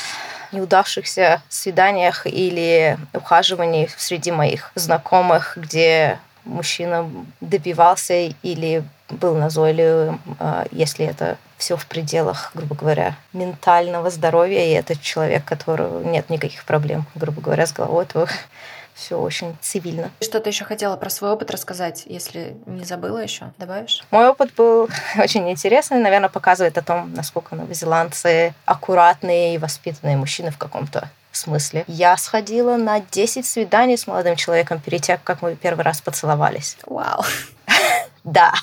неудавшихся 0.54 1.42
свиданиях 1.48 2.26
или 2.26 2.98
ухаживаний 3.12 3.88
среди 3.96 4.30
моих 4.30 4.72
знакомых, 4.74 5.56
где 5.56 6.18
мужчина 6.44 7.10
добивался 7.40 8.14
или 8.42 8.84
был 9.10 9.34
назойливым, 9.34 10.20
а, 10.38 10.66
если 10.70 11.06
это 11.06 11.36
все 11.56 11.76
в 11.76 11.86
пределах, 11.86 12.50
грубо 12.54 12.74
говоря, 12.74 13.16
ментального 13.32 14.10
здоровья, 14.10 14.64
и 14.64 14.72
это 14.72 14.96
человек, 14.96 15.44
которого 15.44 16.02
нет 16.02 16.30
никаких 16.30 16.64
проблем, 16.64 17.06
грубо 17.14 17.40
говоря, 17.40 17.66
с 17.66 17.72
головой, 17.72 18.06
то 18.06 18.26
все 18.94 19.18
очень 19.18 19.56
цивильно. 19.60 20.10
Что-то 20.20 20.48
еще 20.48 20.64
хотела 20.64 20.96
про 20.96 21.10
свой 21.10 21.30
опыт 21.32 21.50
рассказать, 21.50 22.04
если 22.06 22.56
не 22.66 22.84
забыла 22.84 23.18
еще, 23.18 23.52
добавишь? 23.58 24.02
Мой 24.10 24.28
опыт 24.28 24.54
был 24.54 24.88
очень 25.18 25.50
интересный, 25.50 25.98
наверное, 25.98 26.28
показывает 26.28 26.78
о 26.78 26.82
том, 26.82 27.12
насколько 27.12 27.56
новозеландцы 27.56 28.54
аккуратные 28.64 29.54
и 29.54 29.58
воспитанные 29.58 30.16
мужчины 30.16 30.50
в 30.50 30.58
каком-то 30.58 31.10
смысле. 31.32 31.84
Я 31.88 32.16
сходила 32.16 32.76
на 32.76 33.00
10 33.00 33.44
свиданий 33.44 33.98
с 33.98 34.06
молодым 34.06 34.36
человеком 34.36 34.80
перед 34.80 35.02
тем, 35.02 35.18
как 35.22 35.42
мы 35.42 35.56
первый 35.56 35.82
раз 35.82 36.00
поцеловались. 36.00 36.76
Вау. 36.86 37.24
Да. 38.24 38.54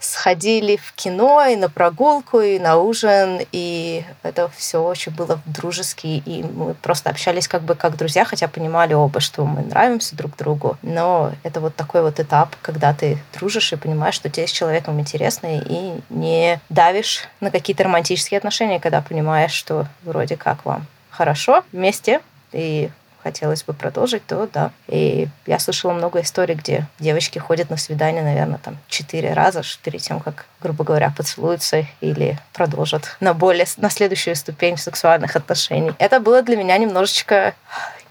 Сходили 0.00 0.76
в 0.76 0.92
кино 0.94 1.44
и 1.46 1.54
на 1.54 1.68
прогулку, 1.68 2.40
и 2.40 2.58
на 2.58 2.76
ужин, 2.78 3.40
и 3.52 4.04
это 4.22 4.50
все 4.56 4.82
очень 4.82 5.12
было 5.12 5.38
дружески, 5.44 6.22
и 6.24 6.42
мы 6.42 6.74
просто 6.74 7.10
общались 7.10 7.46
как 7.46 7.62
бы 7.62 7.74
как 7.74 7.96
друзья, 7.96 8.24
хотя 8.24 8.48
понимали 8.48 8.94
оба, 8.94 9.20
что 9.20 9.44
мы 9.44 9.62
нравимся 9.62 10.16
друг 10.16 10.36
другу. 10.36 10.78
Но 10.82 11.32
это 11.42 11.60
вот 11.60 11.76
такой 11.76 12.02
вот 12.02 12.18
этап, 12.18 12.56
когда 12.62 12.94
ты 12.94 13.18
дружишь 13.34 13.72
и 13.72 13.76
понимаешь, 13.76 14.14
что 14.14 14.30
тебе 14.30 14.46
с 14.46 14.52
человеком 14.52 14.98
интересно, 14.98 15.46
и 15.58 16.00
не 16.08 16.58
давишь 16.70 17.28
на 17.40 17.50
какие-то 17.50 17.84
романтические 17.84 18.38
отношения, 18.38 18.80
когда 18.80 19.02
понимаешь, 19.02 19.52
что 19.52 19.86
вроде 20.02 20.36
как 20.36 20.64
вам 20.64 20.86
хорошо 21.10 21.64
вместе, 21.72 22.20
и 22.52 22.90
хотелось 23.26 23.64
бы 23.64 23.72
продолжить, 23.72 24.24
то 24.24 24.48
да. 24.52 24.70
И 24.86 25.26
я 25.46 25.58
слышала 25.58 25.92
много 25.92 26.20
историй, 26.20 26.54
где 26.54 26.86
девочки 27.00 27.40
ходят 27.40 27.70
на 27.70 27.76
свидание, 27.76 28.22
наверное, 28.22 28.58
там 28.58 28.78
четыре 28.86 29.32
раза 29.32 29.62
перед 29.82 30.00
тем, 30.00 30.20
как, 30.20 30.46
грубо 30.62 30.84
говоря, 30.84 31.12
поцелуются 31.16 31.84
или 32.00 32.38
продолжат 32.52 33.16
на 33.18 33.34
более, 33.34 33.66
на 33.78 33.90
следующую 33.90 34.36
ступень 34.36 34.76
сексуальных 34.76 35.34
отношений. 35.34 35.92
Это 35.98 36.20
было 36.20 36.42
для 36.42 36.56
меня 36.56 36.78
немножечко 36.78 37.54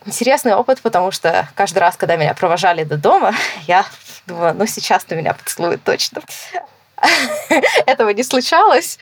интересный 0.05 0.53
опыт, 0.53 0.81
потому 0.81 1.11
что 1.11 1.47
каждый 1.55 1.79
раз, 1.79 1.95
когда 1.95 2.17
меня 2.17 2.33
провожали 2.33 2.83
до 2.83 2.97
дома, 2.97 3.33
я 3.67 3.85
думала, 4.27 4.51
ну 4.51 4.65
сейчас-то 4.65 5.15
меня 5.15 5.33
поцелуют 5.33 5.81
точно. 5.83 6.23
этого 7.85 8.09
не 8.09 8.23
случалось. 8.23 8.99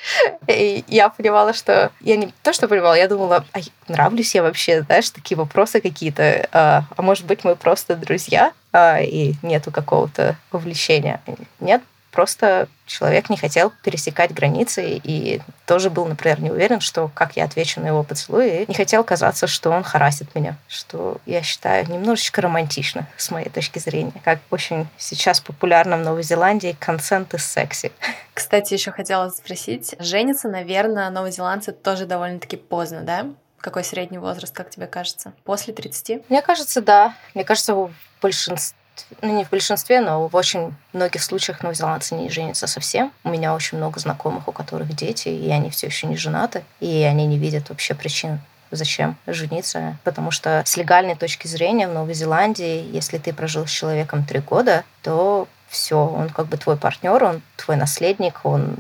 И 0.47 0.83
я 0.87 1.09
понимала, 1.09 1.53
что... 1.53 1.91
Я 2.01 2.15
не 2.15 2.33
то, 2.43 2.53
что 2.53 2.67
понимала, 2.67 2.93
я 2.93 3.07
думала, 3.07 3.45
а 3.53 3.59
нравлюсь 3.87 4.35
я 4.35 4.43
вообще, 4.43 4.81
знаешь, 4.83 5.09
такие 5.09 5.37
вопросы 5.37 5.81
какие-то. 5.81 6.47
А, 6.51 6.83
а 6.95 7.01
может 7.01 7.25
быть, 7.25 7.43
мы 7.43 7.55
просто 7.55 7.95
друзья, 7.95 8.53
а, 8.71 8.99
и 9.01 9.33
нету 9.41 9.71
какого-то 9.71 10.35
увлечения. 10.51 11.21
Нет, 11.59 11.81
Просто 12.13 12.69
человек 12.86 13.32
не 13.32 13.38
хотел 13.38 13.73
пересекать 13.84 14.34
границы 14.34 15.02
и 15.04 15.41
тоже 15.65 15.89
был, 15.89 16.06
например, 16.06 16.39
не 16.41 16.52
уверен, 16.52 16.80
что 16.80 17.10
как 17.13 17.36
я 17.36 17.45
отвечу 17.45 17.82
на 17.82 17.88
его 17.88 18.04
поцелуй, 18.04 18.49
и 18.49 18.65
не 18.67 18.76
хотел 18.76 19.04
казаться, 19.04 19.47
что 19.47 19.71
он 19.71 19.84
харасит 19.84 20.36
меня, 20.36 20.56
что 20.67 21.17
я 21.26 21.41
считаю 21.41 21.89
немножечко 21.89 22.41
романтично 22.41 23.08
с 23.17 23.32
моей 23.32 23.49
точки 23.49 23.80
зрения. 23.80 24.13
Как 24.23 24.39
очень 24.52 24.88
сейчас 24.97 25.41
популярно 25.41 25.97
в 25.97 26.02
Новой 26.02 26.21
Зеландии 26.21 26.78
консент 26.80 27.34
и 27.34 27.39
секси. 27.39 27.91
Кстати, 28.36 28.73
еще 28.73 28.91
хотела 28.91 29.30
спросить, 29.30 29.95
жениться, 29.97 30.49
наверное, 30.49 31.10
новозеландцы 31.10 31.71
тоже 31.71 32.06
довольно-таки 32.06 32.58
поздно, 32.58 33.02
да? 33.02 33.26
Какой 33.58 33.84
средний 33.84 34.19
возраст, 34.19 34.54
как 34.54 34.69
тебе 34.69 34.86
кажется? 34.86 35.34
После 35.45 35.73
30? 35.73 36.30
Мне 36.30 36.41
кажется, 36.41 36.82
да. 36.82 37.15
Мне 37.34 37.43
кажется, 37.43 37.73
в 37.73 37.91
большинстве 38.21 38.78
ну 39.21 39.36
не 39.36 39.43
в 39.45 39.49
большинстве, 39.49 40.01
но 40.01 40.27
в 40.27 40.36
очень 40.36 40.73
многих 40.93 41.23
случаях 41.23 41.62
новозеландцы 41.63 42.15
не 42.15 42.29
женятся 42.29 42.67
совсем. 42.67 43.12
У 43.23 43.29
меня 43.29 43.53
очень 43.53 43.77
много 43.77 43.99
знакомых, 43.99 44.47
у 44.47 44.51
которых 44.51 44.93
дети, 44.95 45.29
и 45.29 45.49
они 45.49 45.69
все 45.69 45.88
еще 45.88 46.08
не 46.08 46.17
женаты, 46.17 46.63
и 46.79 47.03
они 47.03 47.25
не 47.25 47.38
видят 47.38 47.69
вообще 47.69 47.93
причин 47.93 48.39
зачем 48.71 49.15
жениться, 49.27 49.97
потому 50.03 50.32
что 50.32 50.63
с 50.65 50.77
легальной 50.77 51.15
точки 51.15 51.47
зрения 51.47 51.88
в 51.88 51.93
Новой 51.93 52.13
Зеландии, 52.15 52.84
если 52.91 53.19
ты 53.19 53.32
прожил 53.32 53.67
с 53.67 53.71
человеком 53.71 54.25
три 54.25 54.39
года, 54.39 54.84
то 55.03 55.47
все, 55.67 55.97
он 55.97 56.29
как 56.29 56.47
бы 56.47 56.58
твой 56.58 56.77
партнер, 56.77 57.23
он 57.23 57.41
твой 57.56 57.77
наследник, 57.77 58.41
он 58.43 58.77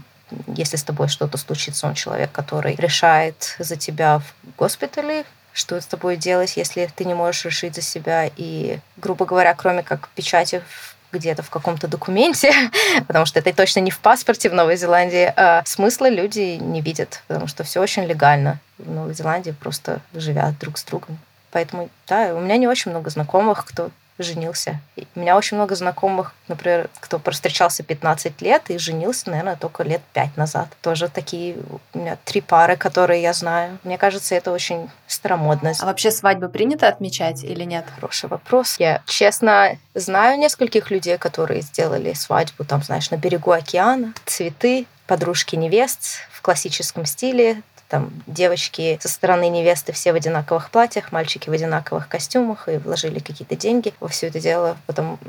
если 0.47 0.77
с 0.77 0.83
тобой 0.83 1.09
что-то 1.09 1.37
случится, 1.37 1.87
он 1.87 1.93
человек, 1.93 2.31
который 2.31 2.75
решает 2.75 3.55
за 3.59 3.75
тебя 3.75 4.19
в 4.19 4.57
госпитале, 4.57 5.25
что 5.53 5.79
с 5.79 5.85
тобой 5.85 6.17
делать, 6.17 6.57
если 6.57 6.89
ты 6.93 7.05
не 7.05 7.13
можешь 7.13 7.45
решить 7.45 7.75
за 7.75 7.81
себя. 7.81 8.29
И, 8.35 8.79
грубо 8.97 9.25
говоря, 9.25 9.53
кроме 9.53 9.83
как 9.83 10.09
печати 10.09 10.61
где-то 11.11 11.43
в 11.43 11.49
каком-то 11.49 11.87
документе, 11.87 12.51
потому 13.07 13.25
что 13.25 13.39
это 13.39 13.53
точно 13.53 13.79
не 13.79 13.91
в 13.91 13.99
паспорте 13.99 14.49
в 14.49 14.53
Новой 14.53 14.75
Зеландии, 14.75 15.31
а 15.35 15.63
смысла 15.65 16.09
люди 16.09 16.57
не 16.59 16.81
видят, 16.81 17.21
потому 17.27 17.47
что 17.47 17.63
все 17.63 17.79
очень 17.79 18.03
легально. 18.03 18.59
В 18.79 18.89
Новой 18.89 19.13
Зеландии 19.13 19.51
просто 19.51 20.01
живят 20.13 20.57
друг 20.59 20.77
с 20.77 20.83
другом. 20.83 21.19
Поэтому, 21.51 21.89
да, 22.07 22.33
у 22.33 22.39
меня 22.39 22.57
не 22.57 22.67
очень 22.67 22.89
много 22.89 23.11
знакомых, 23.11 23.63
кто 23.65 23.91
женился. 24.19 24.79
И 24.95 25.07
у 25.15 25.19
меня 25.19 25.35
очень 25.37 25.57
много 25.57 25.75
знакомых, 25.75 26.33
например, 26.47 26.89
кто 26.99 27.19
простречался 27.19 27.83
15 27.83 28.41
лет 28.41 28.69
и 28.69 28.77
женился, 28.77 29.29
наверное, 29.29 29.55
только 29.55 29.83
лет 29.83 30.01
5 30.13 30.37
назад. 30.37 30.67
Тоже 30.81 31.09
такие 31.09 31.55
у 31.93 31.97
меня 31.97 32.17
три 32.23 32.41
пары, 32.41 32.75
которые 32.75 33.21
я 33.21 33.33
знаю. 33.33 33.77
Мне 33.83 33.97
кажется, 33.97 34.35
это 34.35 34.51
очень 34.51 34.89
старомодно. 35.07 35.73
А 35.79 35.85
вообще 35.85 36.11
свадьбы 36.11 36.49
принято 36.49 36.87
отмечать 36.87 37.43
или 37.43 37.63
нет? 37.63 37.85
Хороший 37.95 38.29
вопрос. 38.29 38.75
Я, 38.79 39.01
честно, 39.05 39.77
знаю 39.93 40.37
нескольких 40.37 40.91
людей, 40.91 41.17
которые 41.17 41.61
сделали 41.61 42.13
свадьбу, 42.13 42.63
там, 42.63 42.83
знаешь, 42.83 43.09
на 43.11 43.15
берегу 43.15 43.51
океана, 43.51 44.13
цветы, 44.25 44.85
подружки 45.07 45.55
невест 45.55 46.19
в 46.31 46.41
классическом 46.41 47.05
стиле, 47.05 47.61
там 47.93 48.09
девочки 48.25 48.97
со 48.99 49.07
стороны 49.07 49.49
невесты 49.49 49.91
все 49.91 50.13
в 50.13 50.15
одинаковых 50.15 50.71
платьях, 50.71 51.11
мальчики 51.11 51.47
в 51.47 51.53
одинаковых 51.53 52.07
костюмах 52.07 52.67
и 52.67 52.77
вложили 52.77 53.19
какие-то 53.19 53.55
деньги 53.55 53.93
во 53.99 54.07
все 54.07 54.29
это 54.29 54.39
дело. 54.39 54.77
Потом 54.87 55.19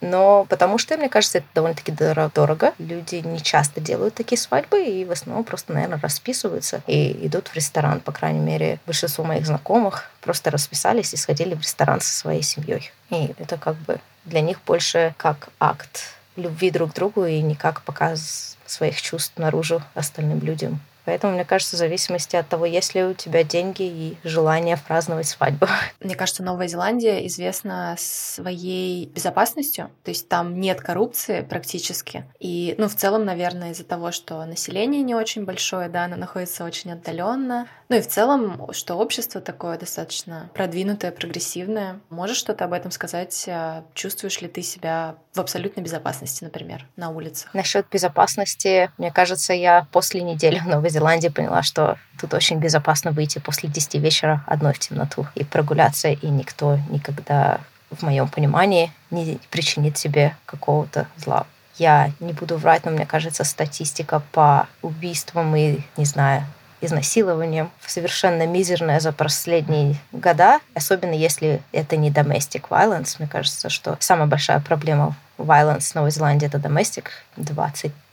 но 0.00 0.44
потому 0.48 0.78
что, 0.78 0.96
мне 0.96 1.08
кажется, 1.08 1.38
это 1.38 1.46
довольно-таки 1.54 1.92
дорого. 1.92 2.72
Люди 2.78 3.16
не 3.16 3.40
часто 3.40 3.80
делают 3.80 4.14
такие 4.14 4.36
свадьбы 4.36 4.84
и 4.84 5.04
в 5.04 5.12
основном 5.12 5.44
просто, 5.44 5.72
наверное, 5.72 6.00
расписываются 6.00 6.82
и 6.88 7.26
идут 7.26 7.46
в 7.46 7.54
ресторан. 7.54 8.00
По 8.00 8.10
крайней 8.10 8.40
мере, 8.40 8.80
большинство 8.84 9.22
моих 9.22 9.46
знакомых 9.46 10.10
просто 10.20 10.50
расписались 10.50 11.14
и 11.14 11.16
сходили 11.16 11.54
в 11.54 11.60
ресторан 11.60 12.00
со 12.00 12.12
своей 12.12 12.42
семьей. 12.42 12.90
И 13.10 13.32
это 13.38 13.58
как 13.58 13.76
бы 13.76 14.00
для 14.24 14.40
них 14.40 14.60
больше 14.66 15.14
как 15.18 15.50
акт 15.60 16.16
любви 16.34 16.72
друг 16.72 16.90
к 16.90 16.94
другу 16.94 17.26
и 17.26 17.40
не 17.42 17.54
как 17.54 17.82
показ 17.82 18.56
своих 18.66 19.00
чувств 19.00 19.34
наружу 19.36 19.82
остальным 19.94 20.40
людям. 20.40 20.80
Поэтому, 21.08 21.32
мне 21.32 21.46
кажется, 21.46 21.76
в 21.76 21.78
зависимости 21.78 22.36
от 22.36 22.48
того, 22.48 22.66
есть 22.66 22.94
ли 22.94 23.02
у 23.02 23.14
тебя 23.14 23.42
деньги 23.42 23.82
и 23.82 24.18
желание 24.24 24.76
праздновать 24.76 25.26
свадьбу. 25.26 25.66
Мне 26.00 26.14
кажется, 26.14 26.42
Новая 26.42 26.68
Зеландия 26.68 27.26
известна 27.26 27.96
своей 27.98 29.06
безопасностью, 29.06 29.90
то 30.04 30.10
есть 30.10 30.28
там 30.28 30.60
нет 30.60 30.82
коррупции 30.82 31.40
практически. 31.40 32.26
И, 32.40 32.74
ну, 32.76 32.88
в 32.88 32.94
целом, 32.94 33.24
наверное, 33.24 33.70
из-за 33.70 33.84
того, 33.84 34.12
что 34.12 34.44
население 34.44 35.02
не 35.02 35.14
очень 35.14 35.46
большое, 35.46 35.88
да, 35.88 36.04
оно 36.04 36.16
находится 36.16 36.62
очень 36.62 36.92
отдаленно. 36.92 37.68
Ну 37.88 37.96
и 37.96 38.02
в 38.02 38.06
целом, 38.06 38.70
что 38.72 38.96
общество 38.96 39.40
такое 39.40 39.78
достаточно 39.78 40.50
продвинутое, 40.52 41.10
прогрессивное. 41.10 42.00
Можешь 42.10 42.36
что-то 42.36 42.66
об 42.66 42.74
этом 42.74 42.90
сказать? 42.90 43.46
А 43.48 43.82
чувствуешь 43.94 44.42
ли 44.42 44.48
ты 44.48 44.60
себя 44.60 45.16
в 45.32 45.40
абсолютной 45.40 45.82
безопасности, 45.82 46.44
например, 46.44 46.86
на 46.96 47.08
улицах? 47.08 47.54
Насчет 47.54 47.88
безопасности, 47.88 48.90
мне 48.98 49.10
кажется, 49.10 49.54
я 49.54 49.86
после 49.90 50.20
недели 50.20 50.58
в 50.58 50.66
Новой 50.66 50.90
Зеландии 50.90 50.97
поняла, 51.30 51.62
что 51.62 51.98
тут 52.20 52.34
очень 52.34 52.58
безопасно 52.58 53.10
выйти 53.10 53.38
после 53.38 53.68
10 53.68 53.94
вечера 53.94 54.44
одной 54.46 54.72
в 54.74 54.78
темноту 54.78 55.26
и 55.34 55.44
прогуляться, 55.44 56.08
и 56.08 56.26
никто 56.28 56.78
никогда, 56.90 57.60
в 57.90 58.02
моем 58.02 58.28
понимании, 58.28 58.92
не 59.10 59.38
причинит 59.50 59.96
себе 59.96 60.36
какого-то 60.46 61.06
зла. 61.16 61.46
Я 61.76 62.12
не 62.20 62.32
буду 62.32 62.56
врать, 62.56 62.84
но 62.84 62.90
мне 62.90 63.06
кажется, 63.06 63.44
статистика 63.44 64.20
по 64.32 64.66
убийствам 64.82 65.54
и, 65.54 65.80
не 65.96 66.04
знаю, 66.04 66.44
изнасилованием 66.80 67.70
совершенно 67.86 68.46
мизерная 68.46 69.00
за 69.00 69.12
последние 69.12 69.96
года, 70.12 70.60
особенно 70.74 71.14
если 71.14 71.62
это 71.72 71.96
не 71.96 72.10
domestic 72.10 72.64
violence. 72.68 73.16
Мне 73.18 73.28
кажется, 73.28 73.68
что 73.68 73.96
самая 74.00 74.26
большая 74.26 74.60
проблема 74.60 75.16
violence 75.38 75.92
в 75.92 75.94
Новой 75.94 76.10
Зеландии 76.10 76.46
это 76.46 76.58
domestic. 76.58 77.06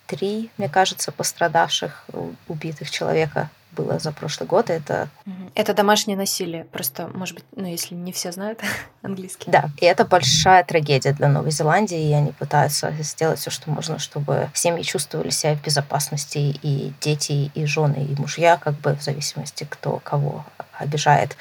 23, 0.08 0.52
мне 0.58 0.70
кажется, 0.70 1.12
пострадавших, 1.12 2.06
убитых 2.48 2.90
человека 2.90 3.50
было 3.72 4.00
за 4.00 4.14
прошлый 4.14 4.48
год. 4.48 4.70
Это... 4.70 5.10
Это 5.54 5.74
домашнее 5.74 6.16
насилие. 6.16 6.64
Просто, 6.66 7.10
может 7.14 7.36
быть, 7.36 7.44
ну, 7.56 7.66
если 7.66 7.94
не 7.94 8.14
все 8.14 8.32
знают 8.32 8.62
английский. 9.02 9.52
Да, 9.52 9.70
и 9.78 9.86
это 9.86 10.06
большая 10.06 10.64
трагедия 10.64 11.12
для 11.12 11.28
Новой 11.28 11.52
Зеландии, 11.52 12.10
и 12.10 12.14
они 12.14 12.32
пытаются 12.32 12.94
сделать 13.02 13.40
все, 13.40 13.50
что 13.50 13.70
можно, 13.70 14.00
чтобы 14.00 14.50
семьи 14.54 14.84
чувствовали 14.84 15.30
себя 15.30 15.56
в 15.56 15.62
безопасности, 15.62 16.38
и 16.38 16.94
дети, 17.02 17.52
и 17.54 17.66
жены, 17.66 18.06
и 18.06 18.20
мужья, 18.20 18.58
как 18.58 18.76
бы 18.76 18.96
в 18.96 19.02
зависимости, 19.02 19.68
кто 19.70 20.00
кого 20.04 20.46
обижает 20.78 21.36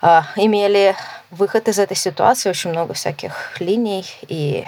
а, 0.00 0.26
имели 0.36 0.94
выход 1.30 1.68
из 1.68 1.78
этой 1.78 1.96
ситуации, 1.96 2.48
очень 2.48 2.70
много 2.70 2.94
всяких 2.94 3.60
линий, 3.60 4.06
и 4.28 4.64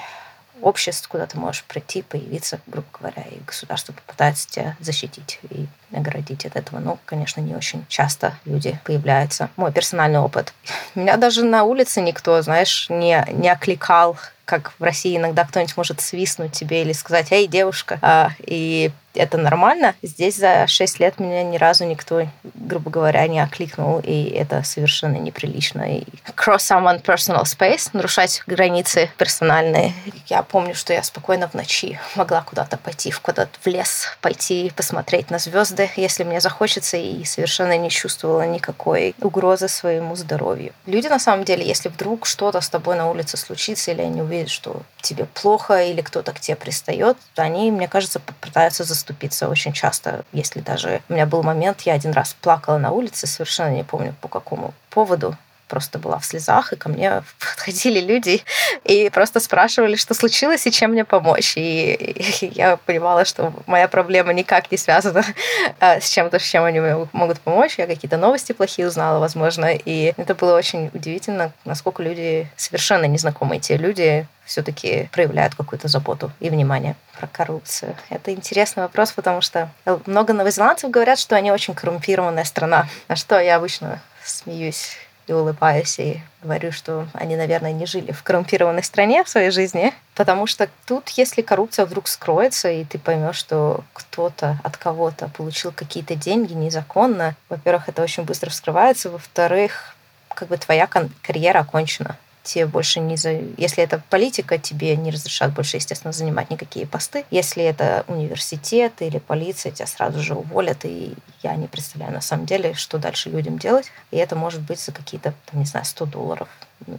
обществ, 0.63 1.09
куда 1.09 1.27
ты 1.27 1.39
можешь 1.39 1.65
прийти, 1.65 2.03
появиться, 2.03 2.61
грубо 2.67 2.87
говоря, 2.99 3.23
и 3.23 3.39
государство 3.47 3.93
попытается 3.93 4.49
тебя 4.49 4.77
защитить 4.81 5.41
и 5.51 5.67
наградить 5.91 6.47
от 6.47 6.57
этого. 6.57 6.81
Ну, 6.81 6.99
конечно, 7.05 7.41
не 7.41 7.55
очень 7.55 7.85
часто 7.89 8.35
люди 8.45 8.79
появляются. 8.85 9.51
Мой 9.57 9.73
персональный 9.73 10.21
опыт. 10.21 10.53
Меня 10.95 11.17
даже 11.17 11.45
на 11.45 11.65
улице 11.65 12.01
никто, 12.01 12.41
знаешь, 12.43 12.89
не, 12.91 13.25
не 13.33 13.49
окликал 13.49 14.17
как 14.49 14.73
в 14.79 14.83
России 14.83 15.15
иногда 15.15 15.45
кто-нибудь 15.45 15.77
может 15.77 16.01
свистнуть 16.01 16.53
тебе 16.53 16.81
или 16.81 16.93
сказать 16.93 17.31
«Эй, 17.33 17.47
девушка!» 17.47 17.99
а, 18.01 18.31
И 18.39 18.91
это 19.19 19.37
нормально. 19.37 19.95
Здесь 20.03 20.37
за 20.37 20.67
6 20.67 21.01
лет 21.01 21.19
меня 21.19 21.43
ни 21.43 21.57
разу 21.57 21.85
никто, 21.85 22.27
грубо 22.55 22.91
говоря, 22.91 23.27
не 23.27 23.41
окликнул, 23.41 24.01
и 24.03 24.25
это 24.31 24.63
совершенно 24.63 25.17
неприлично. 25.17 25.99
И 25.99 26.05
cross 26.37 26.59
someone 26.59 27.03
personal 27.03 27.43
space, 27.43 27.91
нарушать 27.93 28.43
границы 28.47 29.11
персональные. 29.19 29.93
Я 30.27 30.43
помню, 30.43 30.75
что 30.75 30.93
я 30.93 31.03
спокойно 31.03 31.49
в 31.49 31.55
ночи 31.55 31.99
могла 32.15 32.43
куда-то 32.43 32.77
пойти, 32.77 33.11
куда-то 33.11 33.51
в 33.61 33.67
лес 33.67 34.17
пойти, 34.21 34.73
посмотреть 34.75 35.31
на 35.31 35.39
звезды, 35.39 35.91
если 35.97 36.25
мне 36.25 36.41
захочется, 36.41 36.97
и 36.97 37.25
совершенно 37.25 37.77
не 37.77 37.91
чувствовала 37.91 38.47
никакой 38.47 39.15
угрозы 39.21 39.69
своему 39.69 40.15
здоровью. 40.15 40.73
Люди, 40.87 41.09
на 41.09 41.19
самом 41.19 41.45
деле, 41.45 41.67
если 41.67 41.89
вдруг 41.89 42.27
что-то 42.27 42.61
с 42.61 42.69
тобой 42.69 42.97
на 42.97 43.11
улице 43.11 43.37
случится, 43.37 43.91
или 43.91 44.03
они 44.03 44.23
увидят, 44.23 44.51
что 44.51 44.83
тебе 45.01 45.25
плохо, 45.25 45.83
или 45.83 46.01
кто-то 46.03 46.33
к 46.33 46.41
тебе 46.41 46.57
пристает, 46.57 47.17
они, 47.37 47.71
мне 47.71 47.89
кажется, 47.89 48.21
пытаются 48.21 48.85
заставить 48.85 49.08
заступиться 49.09 49.49
очень 49.49 49.73
часто, 49.73 50.25
если 50.33 50.61
даже... 50.61 51.01
У 51.09 51.15
меня 51.15 51.27
был 51.27 51.43
момент, 51.43 51.83
я 51.83 51.95
один 51.95 52.13
раз 52.13 52.37
плакала 52.41 52.79
на 52.79 52.91
улице, 52.91 53.27
совершенно 53.27 53.75
не 53.75 53.85
помню 53.85 54.15
по 54.21 54.29
какому 54.29 54.75
поводу, 54.91 55.37
просто 55.69 55.99
была 55.99 56.19
в 56.19 56.25
слезах, 56.25 56.73
и 56.73 56.77
ко 56.77 56.89
мне 56.89 57.23
подходили 57.39 58.01
люди 58.01 58.43
и 58.85 59.11
просто 59.11 59.41
спрашивали, 59.41 59.97
что 59.97 60.15
случилось 60.15 60.67
и 60.67 60.73
чем 60.73 60.93
мне 60.93 61.05
помочь. 61.05 61.55
И 61.57 62.17
я 62.55 62.77
понимала, 62.77 63.25
что 63.25 63.53
моя 63.67 63.87
проблема 63.89 64.33
никак 64.33 64.71
не 64.73 64.79
связана 64.79 65.25
а, 65.81 66.01
с 66.01 66.09
чем-то, 66.09 66.39
с 66.39 66.43
чем 66.43 66.65
они 66.65 66.81
могут 67.13 67.41
помочь. 67.41 67.79
Я 67.79 67.87
какие-то 67.87 68.17
новости 68.17 68.53
плохие 68.53 68.89
узнала, 68.89 69.19
возможно. 69.19 69.73
И 69.73 70.15
это 70.17 70.35
было 70.35 70.57
очень 70.57 70.91
удивительно, 70.93 71.53
насколько 71.65 72.03
люди, 72.03 72.49
совершенно 72.57 73.05
незнакомые 73.05 73.61
те 73.61 73.77
люди, 73.77 74.27
все-таки 74.45 75.11
проявляют 75.13 75.55
какую-то 75.55 75.89
заботу 75.89 76.33
и 76.41 76.49
внимание 76.49 76.97
про 77.19 77.27
коррупцию. 77.27 77.95
Это 78.09 78.33
интересный 78.33 78.83
вопрос, 78.83 79.13
потому 79.13 79.43
что 79.43 79.71
много 80.07 80.33
новозеландцев 80.33 80.91
говорят, 80.91 81.19
что 81.19 81.37
они 81.37 81.53
очень 81.53 81.75
коррумпированная 81.75 82.45
страна. 82.45 82.89
На 83.09 83.17
что 83.17 83.39
я 83.39 83.57
обычно 83.57 84.01
смеюсь 84.25 84.97
и 85.29 85.33
улыбаюсь 85.33 85.99
и 85.99 86.21
говорю, 86.43 86.73
что 86.73 87.07
они, 87.13 87.37
наверное, 87.37 87.73
не 87.73 87.87
жили 87.87 88.13
в 88.13 88.23
коррумпированной 88.23 88.83
стране 88.83 89.25
в 89.25 89.29
своей 89.29 89.51
жизни, 89.51 89.93
потому 90.15 90.47
что 90.47 90.69
тут, 90.87 91.09
если 91.11 91.43
коррупция 91.43 91.87
вдруг 91.87 92.09
скроется, 92.09 92.71
и 92.71 92.85
ты 92.85 92.99
поймешь, 92.99 93.37
что 93.37 93.85
кто-то 93.93 94.59
от 94.63 94.77
кого-то 94.77 95.29
получил 95.29 95.73
какие-то 95.73 96.15
деньги 96.15 96.53
незаконно, 96.53 97.35
во-первых, 97.49 97.89
это 97.89 98.03
очень 98.03 98.25
быстро 98.25 98.51
вскрывается, 98.51 99.11
во-вторых, 99.11 99.95
как 100.35 100.49
бы 100.49 100.57
твоя 100.57 100.87
карьера 100.87 101.61
окончена 101.61 102.17
тебе 102.49 102.67
больше 102.67 103.01
не... 103.01 103.17
За... 103.17 103.31
Если 103.57 103.83
это 103.83 104.03
политика, 104.11 104.59
тебе 104.59 104.97
не 104.97 105.11
разрешат 105.11 105.53
больше, 105.53 105.77
естественно, 105.77 106.13
занимать 106.13 106.51
никакие 106.51 106.87
посты. 106.87 107.25
Если 107.31 107.63
это 107.63 108.05
университет 108.09 108.95
или 109.01 109.19
полиция, 109.19 109.73
тебя 109.73 109.87
сразу 109.87 110.21
же 110.21 110.35
уволят, 110.35 110.85
и 110.85 111.15
я 111.43 111.55
не 111.57 111.67
представляю 111.67 112.13
на 112.13 112.21
самом 112.21 112.47
деле, 112.47 112.75
что 112.75 112.99
дальше 112.99 113.31
людям 113.31 113.59
делать. 113.59 113.93
И 114.11 114.17
это 114.17 114.35
может 114.35 114.63
быть 114.63 114.81
за 114.81 114.93
какие-то, 114.93 115.35
там, 115.47 115.61
не 115.61 115.67
знаю, 115.67 115.85
100 115.85 116.07
долларов. 116.07 116.49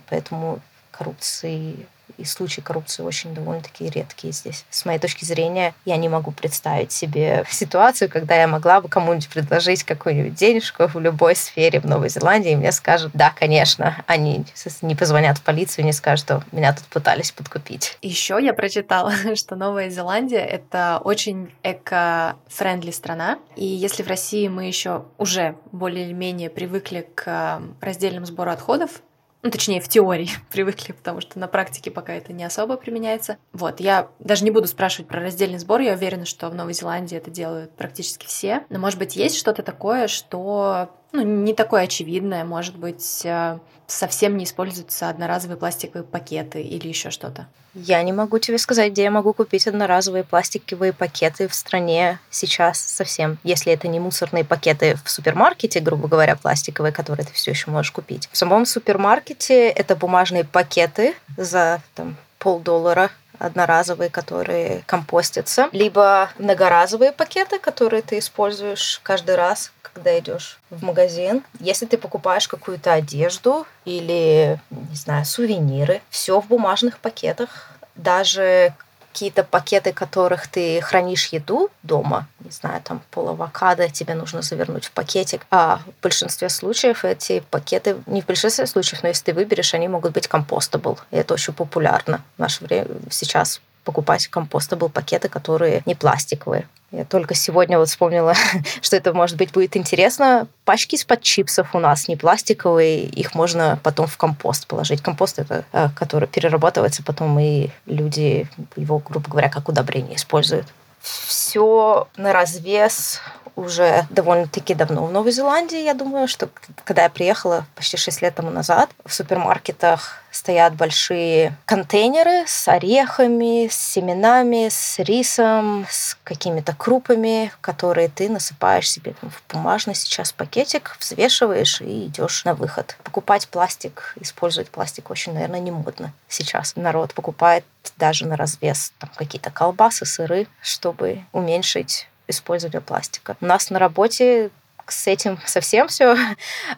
Поэтому 0.09 0.59
коррупции 0.91 1.87
и 2.19 2.25
случаи 2.25 2.61
коррупции 2.61 3.03
очень 3.03 3.33
довольно-таки 3.33 3.89
редкие 3.89 4.33
здесь. 4.33 4.65
С 4.69 4.85
моей 4.85 4.99
точки 4.99 5.25
зрения, 5.25 5.73
я 5.85 5.97
не 5.97 6.09
могу 6.09 6.31
представить 6.31 6.91
себе 6.91 7.45
ситуацию, 7.49 8.09
когда 8.09 8.35
я 8.35 8.47
могла 8.47 8.81
бы 8.81 8.89
кому-нибудь 8.89 9.29
предложить 9.29 9.83
какую-нибудь 9.83 10.35
денежку 10.35 10.87
в 10.87 10.99
любой 10.99 11.35
сфере 11.35 11.79
в 11.79 11.85
Новой 11.85 12.09
Зеландии, 12.09 12.51
и 12.51 12.55
мне 12.55 12.71
скажут, 12.71 13.11
да, 13.13 13.31
конечно, 13.37 14.03
они 14.07 14.45
не 14.81 14.95
позвонят 14.95 15.37
в 15.37 15.41
полицию, 15.41 15.85
не 15.85 15.93
скажут, 15.93 16.25
что 16.25 16.43
меня 16.51 16.73
тут 16.73 16.85
пытались 16.85 17.31
подкупить. 17.31 17.97
Еще 18.01 18.37
я 18.41 18.53
прочитала, 18.53 19.13
что 19.35 19.55
Новая 19.55 19.89
Зеландия— 19.89 20.45
это 20.45 20.99
очень 21.03 21.51
эко-френдли 21.63 22.91
страна, 22.91 23.39
и 23.55 23.65
если 23.65 24.03
в 24.03 24.07
России 24.07 24.47
мы 24.47 24.65
еще 24.65 25.05
уже 25.17 25.55
более-менее 25.71 26.49
привыкли 26.49 27.07
к 27.15 27.61
раздельному 27.81 28.25
сбору 28.25 28.51
отходов, 28.51 29.01
ну, 29.41 29.51
точнее, 29.51 29.81
в 29.81 29.87
теории 29.87 30.29
привыкли, 30.51 30.91
потому 30.91 31.21
что 31.21 31.39
на 31.39 31.47
практике 31.47 31.91
пока 31.91 32.13
это 32.13 32.33
не 32.33 32.43
особо 32.43 32.77
применяется. 32.77 33.37
Вот, 33.53 33.79
я 33.79 34.09
даже 34.19 34.43
не 34.43 34.51
буду 34.51 34.67
спрашивать 34.67 35.07
про 35.07 35.21
раздельный 35.21 35.59
сбор, 35.59 35.81
я 35.81 35.93
уверена, 35.93 36.25
что 36.25 36.49
в 36.49 36.55
Новой 36.55 36.73
Зеландии 36.73 37.17
это 37.17 37.31
делают 37.31 37.71
практически 37.75 38.25
все. 38.25 38.65
Но, 38.69 38.79
может 38.79 38.99
быть, 38.99 39.15
есть 39.15 39.37
что-то 39.37 39.63
такое, 39.63 40.07
что 40.07 40.89
ну, 41.11 41.23
не 41.23 41.53
такое 41.53 41.83
очевидное, 41.83 42.43
может 42.43 42.75
быть, 42.75 43.21
э, 43.23 43.57
совсем 43.87 44.37
не 44.37 44.43
используются 44.43 45.09
одноразовые 45.09 45.57
пластиковые 45.57 46.03
пакеты 46.03 46.61
или 46.61 46.87
еще 46.87 47.09
что-то? 47.09 47.47
Я 47.73 48.01
не 48.03 48.11
могу 48.11 48.39
тебе 48.39 48.57
сказать, 48.57 48.91
где 48.91 49.03
я 49.03 49.11
могу 49.11 49.33
купить 49.33 49.67
одноразовые 49.67 50.23
пластиковые 50.23 50.93
пакеты 50.93 51.47
в 51.47 51.53
стране 51.53 52.19
сейчас 52.29 52.79
совсем. 52.79 53.37
Если 53.43 53.71
это 53.71 53.87
не 53.87 53.99
мусорные 53.99 54.43
пакеты 54.43 54.97
в 55.03 55.09
супермаркете, 55.09 55.79
грубо 55.79 56.07
говоря, 56.07 56.35
пластиковые, 56.35 56.91
которые 56.91 57.25
ты 57.25 57.33
все 57.33 57.51
еще 57.51 57.69
можешь 57.69 57.91
купить. 57.91 58.27
В 58.31 58.37
самом 58.37 58.65
супермаркете 58.65 59.69
это 59.69 59.95
бумажные 59.95 60.43
пакеты 60.43 61.15
за 61.37 61.81
там, 61.95 62.17
полдоллара 62.39 63.11
одноразовые, 63.39 64.09
которые 64.09 64.83
компостятся, 64.85 65.69
либо 65.71 66.29
многоразовые 66.37 67.11
пакеты, 67.11 67.59
которые 67.59 68.01
ты 68.01 68.19
используешь 68.19 68.99
каждый 69.03 69.35
раз, 69.35 69.71
когда 69.81 70.17
идешь 70.19 70.59
в 70.69 70.83
магазин. 70.83 71.43
Если 71.59 71.85
ты 71.85 71.97
покупаешь 71.97 72.47
какую-то 72.47 72.93
одежду 72.93 73.65
или, 73.85 74.59
не 74.69 74.95
знаю, 74.95 75.25
сувениры, 75.25 76.01
все 76.09 76.39
в 76.39 76.47
бумажных 76.47 76.99
пакетах. 76.99 77.69
Даже 77.95 78.73
какие-то 79.19 79.43
пакеты, 79.43 79.91
которых 79.91 80.47
ты 80.47 80.79
хранишь 80.79 81.27
еду 81.33 81.69
дома, 81.83 82.25
не 82.39 82.51
знаю, 82.51 82.81
там 82.81 83.01
пол 83.11 83.27
авокадо 83.27 83.89
тебе 83.89 84.15
нужно 84.15 84.41
завернуть 84.41 84.85
в 84.85 84.91
пакетик, 84.91 85.45
а 85.51 85.81
в 85.85 86.01
большинстве 86.01 86.47
случаев 86.47 87.03
эти 87.03 87.43
пакеты, 87.51 87.97
не 88.05 88.21
в 88.21 88.25
большинстве 88.25 88.65
случаев, 88.65 89.03
но 89.03 89.09
если 89.09 89.25
ты 89.25 89.33
выберешь, 89.33 89.73
они 89.73 89.89
могут 89.89 90.13
быть 90.13 90.29
компостабл, 90.29 90.97
и 91.11 91.17
это 91.17 91.33
очень 91.33 91.53
популярно 91.53 92.23
в 92.37 92.39
наше 92.39 92.63
время 92.63 92.87
сейчас 93.09 93.59
покупать 93.83 94.27
компостабл 94.27 94.89
пакеты, 94.89 95.29
которые 95.29 95.81
не 95.85 95.95
пластиковые. 95.95 96.67
Я 96.91 97.05
только 97.05 97.35
сегодня 97.35 97.77
вот 97.77 97.87
вспомнила, 97.87 98.33
что 98.81 98.95
это, 98.95 99.13
может 99.13 99.37
быть, 99.37 99.51
будет 99.51 99.77
интересно. 99.77 100.47
Пачки 100.65 100.95
из-под 100.95 101.21
чипсов 101.21 101.75
у 101.75 101.79
нас 101.79 102.07
не 102.07 102.15
пластиковые, 102.15 103.03
их 103.03 103.35
можно 103.35 103.79
потом 103.83 104.07
в 104.07 104.17
компост 104.17 104.65
положить. 104.67 105.01
Компост 105.01 105.39
это, 105.39 105.65
э, 105.71 105.89
который 105.95 106.27
перерабатывается 106.27 107.03
потом, 107.03 107.37
и 107.39 107.69
люди 107.85 108.47
его, 108.75 108.99
грубо 108.99 109.29
говоря, 109.29 109.49
как 109.49 109.69
удобрение 109.69 110.15
используют. 110.15 110.67
Все 111.01 112.07
на 112.17 112.33
развес 112.33 113.21
уже 113.59 114.05
довольно-таки 114.09 114.73
давно 114.75 115.05
в 115.05 115.11
Новой 115.11 115.31
Зеландии. 115.31 115.83
Я 115.83 115.93
думаю, 115.93 116.27
что 116.27 116.49
когда 116.83 117.03
я 117.03 117.09
приехала 117.09 117.65
почти 117.75 117.97
6 117.97 118.21
лет 118.21 118.35
тому 118.35 118.49
назад, 118.49 118.89
в 119.05 119.13
супермаркетах 119.13 120.23
стоят 120.31 120.75
большие 120.75 121.57
контейнеры 121.65 122.45
с 122.45 122.67
орехами, 122.67 123.67
с 123.67 123.75
семенами, 123.75 124.69
с 124.69 124.99
рисом, 124.99 125.85
с 125.89 126.17
какими-то 126.23 126.75
крупами, 126.75 127.51
которые 127.61 128.09
ты 128.09 128.29
насыпаешь 128.29 128.89
себе 128.89 129.15
в 129.21 129.53
бумажный 129.53 129.95
сейчас 129.95 130.31
пакетик, 130.31 130.97
взвешиваешь 130.99 131.81
и 131.81 132.05
идешь 132.05 132.45
на 132.45 132.53
выход. 132.53 132.95
Покупать 133.03 133.47
пластик, 133.47 134.13
использовать 134.19 134.69
пластик 134.69 135.09
очень, 135.09 135.33
наверное, 135.33 135.59
не 135.59 135.71
модно 135.71 136.13
сейчас. 136.27 136.75
Народ 136.75 137.13
покупает 137.13 137.65
даже 137.97 138.25
на 138.27 138.35
развес 138.35 138.93
там, 138.99 139.09
какие-то 139.15 139.51
колбасы, 139.51 140.05
сыры, 140.05 140.47
чтобы 140.61 141.23
уменьшить 141.31 142.07
использования 142.29 142.81
пластика. 142.81 143.35
У 143.41 143.45
нас 143.45 143.69
на 143.69 143.79
работе 143.79 144.51
с 144.87 145.07
этим 145.07 145.39
совсем 145.45 145.87
все 145.87 146.15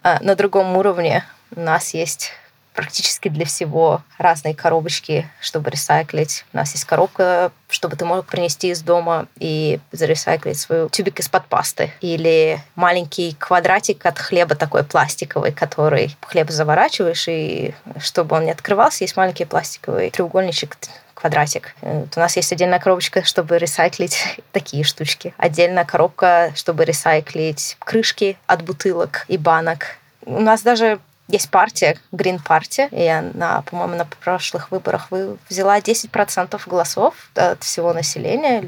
а, 0.04 0.20
на 0.22 0.36
другом 0.36 0.76
уровне. 0.78 1.26
У 1.56 1.60
нас 1.60 1.94
есть 1.94 2.32
практически 2.74 3.28
для 3.28 3.46
всего 3.46 4.02
разные 4.18 4.56
коробочки, 4.56 5.30
чтобы 5.42 5.70
ресайклить. 5.70 6.46
У 6.54 6.58
нас 6.58 6.72
есть 6.72 6.86
коробка, 6.86 7.52
чтобы 7.70 7.98
ты 7.98 8.06
мог 8.06 8.26
принести 8.26 8.70
из 8.70 8.82
дома 8.82 9.28
и 9.38 9.80
заресайклить 9.92 10.58
свой 10.58 10.90
тюбик 10.90 11.20
из-под 11.20 11.46
пасты. 11.48 11.92
Или 12.00 12.62
маленький 12.76 13.36
квадратик 13.38 14.06
от 14.06 14.20
хлеба 14.20 14.56
такой 14.56 14.84
пластиковый, 14.84 15.52
который 15.52 16.16
хлеб 16.22 16.50
заворачиваешь, 16.50 17.28
и 17.28 17.74
чтобы 18.00 18.38
он 18.38 18.46
не 18.46 18.52
открывался, 18.52 19.04
есть 19.04 19.18
маленький 19.18 19.46
пластиковый 19.46 20.10
треугольничек 20.10 20.78
квадратик. 21.22 21.76
Вот 21.82 22.18
у 22.18 22.20
нас 22.20 22.36
есть 22.36 22.52
отдельная 22.52 22.80
коробочка, 22.80 23.24
чтобы 23.26 23.58
ресайклить 23.58 24.40
такие 24.52 24.84
штучки. 24.84 25.34
Отдельная 25.38 25.86
коробка, 25.86 26.52
чтобы 26.56 26.84
ресайклить 26.84 27.78
крышки 27.80 28.38
от 28.48 28.64
бутылок 28.64 29.26
и 29.28 29.38
банок. 29.38 29.98
У 30.26 30.42
нас 30.42 30.62
даже 30.62 31.00
есть 31.28 31.50
партия, 31.50 31.98
Green 32.12 32.40
Party, 32.44 32.90
и 32.92 33.04
я, 33.04 33.22
на, 33.22 33.62
по-моему, 33.62 33.96
на 33.96 34.06
прошлых 34.06 34.70
выборах 34.72 35.10
взяла 35.50 35.80
10% 35.80 36.62
голосов 36.66 37.14
от 37.36 37.64
всего 37.64 37.94
населения. 37.94 38.66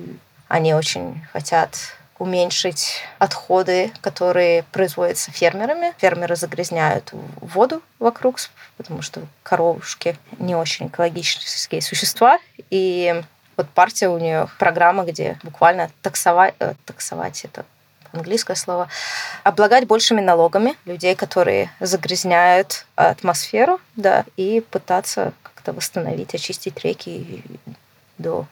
Они 0.48 0.74
очень 0.74 1.22
хотят 1.34 1.78
уменьшить 2.24 3.02
отходы, 3.20 3.92
которые 4.00 4.64
производятся 4.72 5.30
фермерами. 5.32 5.94
Фермеры 5.98 6.38
загрязняют 6.38 7.10
воду 7.42 7.84
вокруг, 8.00 8.38
потому 8.78 9.02
что 9.02 9.22
коровушки 9.44 10.18
не 10.40 10.56
очень 10.56 10.88
экологические 10.88 11.82
существа. 11.82 12.40
И 12.70 13.22
вот 13.58 13.70
партия 13.70 14.08
у 14.08 14.18
нее 14.18 14.48
программа, 14.58 15.04
где 15.04 15.38
буквально 15.44 15.92
таксовать, 16.02 16.56
э, 16.60 16.76
таксовать 16.86 17.44
это 17.44 17.66
английское 18.14 18.56
слово, 18.56 18.88
облагать 19.44 19.86
большими 19.86 20.22
налогами 20.22 20.78
людей, 20.86 21.16
которые 21.16 21.72
загрязняют 21.82 22.86
атмосферу, 22.96 23.82
да, 23.98 24.24
и 24.38 24.64
пытаться 24.72 25.34
как-то 25.44 25.74
восстановить, 25.74 26.34
очистить 26.34 26.80
реки 26.86 27.44
до 28.18 28.46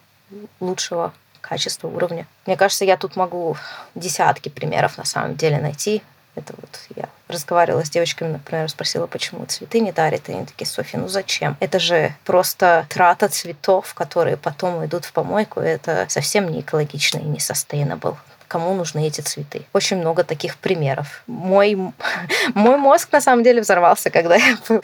лучшего 0.60 1.14
качества, 1.42 1.88
уровня. 1.88 2.26
Мне 2.46 2.56
кажется, 2.56 2.86
я 2.86 2.96
тут 2.96 3.16
могу 3.16 3.56
десятки 3.94 4.48
примеров 4.48 4.96
на 4.96 5.04
самом 5.04 5.36
деле 5.36 5.58
найти. 5.58 6.02
Это 6.34 6.54
вот 6.58 6.80
я 6.96 7.10
разговаривала 7.28 7.84
с 7.84 7.90
девочками, 7.90 8.32
например, 8.32 8.66
спросила, 8.70 9.06
почему 9.06 9.44
цветы 9.44 9.80
не 9.80 9.92
дарят. 9.92 10.30
И 10.30 10.32
они 10.32 10.46
такие, 10.46 10.66
Софья, 10.66 10.98
ну 10.98 11.08
зачем? 11.08 11.58
Это 11.60 11.78
же 11.78 12.14
просто 12.24 12.86
трата 12.88 13.28
цветов, 13.28 13.92
которые 13.92 14.38
потом 14.38 14.82
идут 14.86 15.04
в 15.04 15.12
помойку. 15.12 15.60
Это 15.60 16.06
совсем 16.08 16.50
не 16.50 16.60
экологично 16.60 17.18
и 17.18 17.24
не 17.24 17.38
sustainable 17.38 18.16
кому 18.52 18.74
нужны 18.74 19.06
эти 19.06 19.22
цветы. 19.22 19.62
Очень 19.72 19.96
много 19.96 20.24
таких 20.24 20.58
примеров. 20.58 21.22
Мой, 21.26 21.74
мой 22.54 22.76
мозг 22.76 23.10
на 23.10 23.22
самом 23.22 23.42
деле 23.42 23.62
взорвался, 23.62 24.10
когда 24.10 24.36
я 24.36 24.58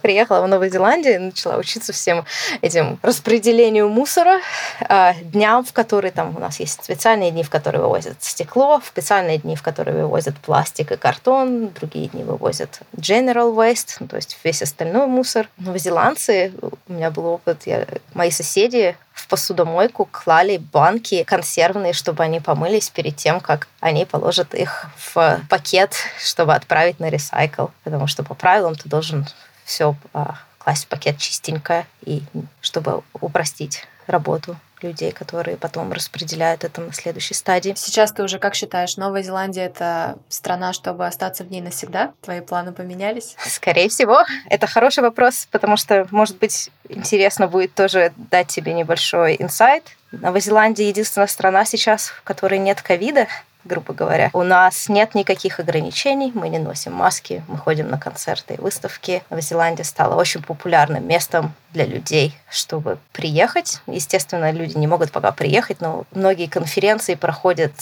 приехала 0.00 0.42
в 0.42 0.48
Новую 0.48 0.70
Зеландию 0.70 1.14
и 1.14 1.18
начала 1.18 1.56
учиться 1.56 1.92
всем 1.92 2.24
этим 2.60 2.98
распределению 3.02 3.88
мусора, 3.88 4.40
а, 4.88 5.14
дням, 5.14 5.64
в 5.64 5.72
которые 5.72 6.12
там 6.12 6.36
у 6.36 6.40
нас 6.40 6.60
есть 6.60 6.82
специальные 6.82 7.30
дни, 7.30 7.42
в 7.42 7.50
которые 7.50 7.82
вывозят 7.82 8.16
стекло, 8.20 8.80
специальные 8.84 9.38
дни, 9.38 9.56
в 9.56 9.62
которые 9.62 10.02
вывозят 10.02 10.36
пластик 10.38 10.92
и 10.92 10.96
картон, 10.96 11.68
другие 11.68 12.08
дни 12.08 12.22
вывозят 12.22 12.80
general 12.96 13.54
waste, 13.54 13.96
ну, 14.00 14.08
то 14.08 14.16
есть 14.16 14.38
весь 14.44 14.62
остальной 14.62 15.06
мусор. 15.06 15.48
Новозеландцы, 15.58 16.52
у 16.60 16.92
меня 16.92 17.10
был 17.10 17.26
опыт, 17.26 17.66
я, 17.66 17.86
мои 18.14 18.30
соседи 18.30 18.96
в 19.20 19.28
посудомойку 19.28 20.08
клали 20.10 20.56
банки 20.56 21.24
консервные, 21.24 21.92
чтобы 21.92 22.22
они 22.24 22.40
помылись 22.40 22.90
перед 22.90 23.16
тем, 23.16 23.40
как 23.40 23.68
они 23.80 24.04
положат 24.04 24.54
их 24.54 24.86
в 24.96 25.40
пакет, 25.48 25.94
чтобы 26.18 26.54
отправить 26.54 27.00
на 27.00 27.10
ресайкл. 27.10 27.66
Потому 27.84 28.06
что 28.06 28.22
по 28.22 28.34
правилам 28.34 28.74
ты 28.74 28.88
должен 28.88 29.26
все 29.70 29.94
а, 30.12 30.34
класть 30.58 30.86
в 30.86 30.88
пакет 30.88 31.18
чистенько, 31.18 31.86
и 32.02 32.22
чтобы 32.60 33.02
упростить 33.14 33.86
работу 34.06 34.56
людей, 34.82 35.12
которые 35.12 35.56
потом 35.56 35.92
распределяют 35.92 36.64
это 36.64 36.80
на 36.80 36.92
следующей 36.92 37.34
стадии. 37.34 37.74
Сейчас 37.76 38.12
ты 38.12 38.22
уже 38.22 38.38
как 38.38 38.54
считаешь, 38.54 38.96
Новая 38.96 39.22
Зеландия— 39.22 39.64
это 39.66 40.18
страна, 40.28 40.72
чтобы 40.72 41.06
остаться 41.06 41.44
в 41.44 41.50
ней 41.50 41.60
навсегда? 41.60 42.14
Твои 42.22 42.40
планы 42.40 42.72
поменялись? 42.72 43.36
Скорее 43.46 43.88
всего. 43.90 44.24
Это 44.48 44.66
хороший 44.66 45.02
вопрос, 45.02 45.46
потому 45.50 45.76
что, 45.76 46.08
может 46.10 46.38
быть, 46.38 46.70
интересно 46.88 47.46
будет 47.46 47.74
тоже 47.74 48.12
дать 48.16 48.48
тебе 48.48 48.72
небольшой 48.72 49.36
инсайт. 49.38 49.84
Новая 50.12 50.40
Зеландия— 50.40 50.88
единственная 50.88 51.28
страна 51.28 51.64
сейчас, 51.64 52.08
в 52.08 52.22
которой 52.22 52.58
нет 52.58 52.82
ковида, 52.82 53.28
грубо 53.64 53.92
говоря. 53.92 54.30
У 54.32 54.42
нас 54.42 54.88
нет 54.88 55.14
никаких 55.14 55.60
ограничений, 55.60 56.32
мы 56.34 56.48
не 56.48 56.58
носим 56.58 56.92
маски, 56.92 57.42
мы 57.48 57.58
ходим 57.58 57.88
на 57.88 57.98
концерты 57.98 58.54
и 58.54 58.60
выставки. 58.60 59.22
Новая 59.30 59.42
Зеландия 59.42 59.84
стала 59.84 60.14
очень 60.14 60.42
популярным 60.42 61.06
местом 61.06 61.54
для 61.72 61.86
людей, 61.86 62.36
чтобы 62.50 62.98
приехать. 63.12 63.80
Естественно, 63.86 64.50
люди 64.50 64.76
не 64.76 64.86
могут 64.86 65.12
пока 65.12 65.30
приехать, 65.30 65.80
но 65.80 66.04
многие 66.10 66.46
конференции 66.46 67.14
проходят 67.14 67.72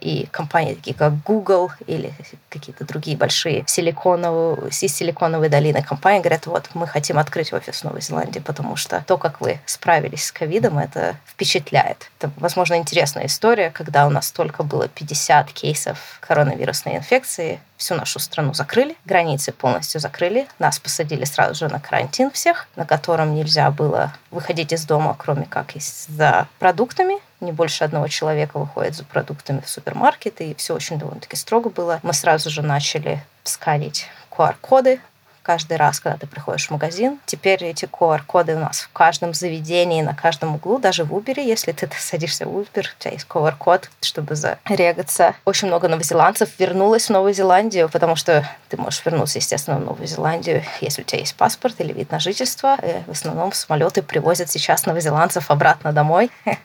и 0.00 0.28
компании 0.30 0.74
такие 0.74 0.94
как 0.94 1.22
Google 1.24 1.72
или 1.86 2.14
какие-то 2.48 2.84
другие 2.84 3.16
большие 3.16 3.64
силиконовые, 3.66 4.68
из 4.68 4.94
силиконовой 4.94 5.48
долины 5.48 5.82
компании 5.82 6.20
говорят, 6.20 6.46
вот, 6.46 6.70
мы 6.74 6.86
хотим 6.86 7.18
открыть 7.18 7.52
офис 7.52 7.80
в 7.80 7.84
Новой 7.84 8.00
Зеландии, 8.00 8.38
потому 8.38 8.76
что 8.76 9.02
то, 9.06 9.18
как 9.18 9.40
вы 9.40 9.60
справились 9.66 10.26
с 10.26 10.32
ковидом, 10.32 10.78
это 10.78 11.16
впечатляет. 11.26 12.10
Это, 12.18 12.30
возможно, 12.36 12.76
интересная 12.76 13.26
история, 13.26 13.70
когда 13.70 14.06
у 14.06 14.10
нас 14.10 14.30
только 14.30 14.62
было 14.62 14.86
50 14.86 15.21
кейсов 15.52 16.18
коронавирусной 16.20 16.96
инфекции, 16.96 17.60
всю 17.76 17.94
нашу 17.94 18.18
страну 18.18 18.54
закрыли, 18.54 18.96
границы 19.04 19.52
полностью 19.52 20.00
закрыли, 20.00 20.46
нас 20.58 20.78
посадили 20.78 21.24
сразу 21.24 21.54
же 21.54 21.68
на 21.68 21.80
карантин 21.80 22.30
всех, 22.30 22.68
на 22.76 22.86
котором 22.86 23.34
нельзя 23.34 23.70
было 23.70 24.12
выходить 24.30 24.72
из 24.72 24.84
дома, 24.84 25.16
кроме 25.18 25.46
как 25.46 25.72
за 26.08 26.48
продуктами, 26.58 27.16
не 27.40 27.52
больше 27.52 27.84
одного 27.84 28.08
человека 28.08 28.58
выходит 28.58 28.94
за 28.94 29.04
продуктами 29.04 29.60
в 29.60 29.68
супермаркет, 29.68 30.40
и 30.40 30.54
все 30.54 30.74
очень 30.74 30.98
довольно-таки 30.98 31.36
строго 31.36 31.70
было. 31.70 32.00
Мы 32.02 32.12
сразу 32.12 32.50
же 32.50 32.62
начали 32.62 33.24
сканить 33.44 34.06
QR-коды 34.30 35.00
каждый 35.42 35.76
раз, 35.76 36.00
когда 36.00 36.18
ты 36.18 36.26
приходишь 36.26 36.68
в 36.68 36.70
магазин. 36.70 37.18
Теперь 37.26 37.64
эти 37.64 37.84
QR-коды 37.84 38.56
у 38.56 38.58
нас 38.58 38.80
в 38.80 38.90
каждом 38.92 39.34
заведении, 39.34 40.02
на 40.02 40.14
каждом 40.14 40.54
углу, 40.56 40.78
даже 40.78 41.04
в 41.04 41.12
Uber, 41.12 41.40
если 41.40 41.72
ты 41.72 41.88
садишься 41.98 42.46
в 42.46 42.56
Uber, 42.56 42.80
у 42.80 43.02
тебя 43.02 43.12
есть 43.12 43.26
QR-код, 43.28 43.90
чтобы 44.00 44.34
зарегаться. 44.34 45.34
Очень 45.44 45.68
много 45.68 45.88
новозеландцев 45.88 46.50
вернулось 46.58 47.06
в 47.06 47.10
Новую 47.10 47.34
Зеландию, 47.34 47.88
потому 47.88 48.16
что 48.16 48.48
ты 48.68 48.76
можешь 48.76 49.04
вернуться, 49.04 49.38
естественно, 49.38 49.78
в 49.78 49.84
Новую 49.84 50.06
Зеландию, 50.06 50.62
если 50.80 51.02
у 51.02 51.04
тебя 51.04 51.20
есть 51.20 51.34
паспорт 51.34 51.80
или 51.80 51.92
вид 51.92 52.10
на 52.10 52.20
жительство. 52.20 52.76
И 52.82 53.02
в 53.06 53.12
основном 53.12 53.52
самолеты 53.52 54.02
привозят 54.02 54.50
сейчас 54.50 54.86
новозеландцев 54.86 55.50
обратно 55.50 55.92
домой. 55.92 56.30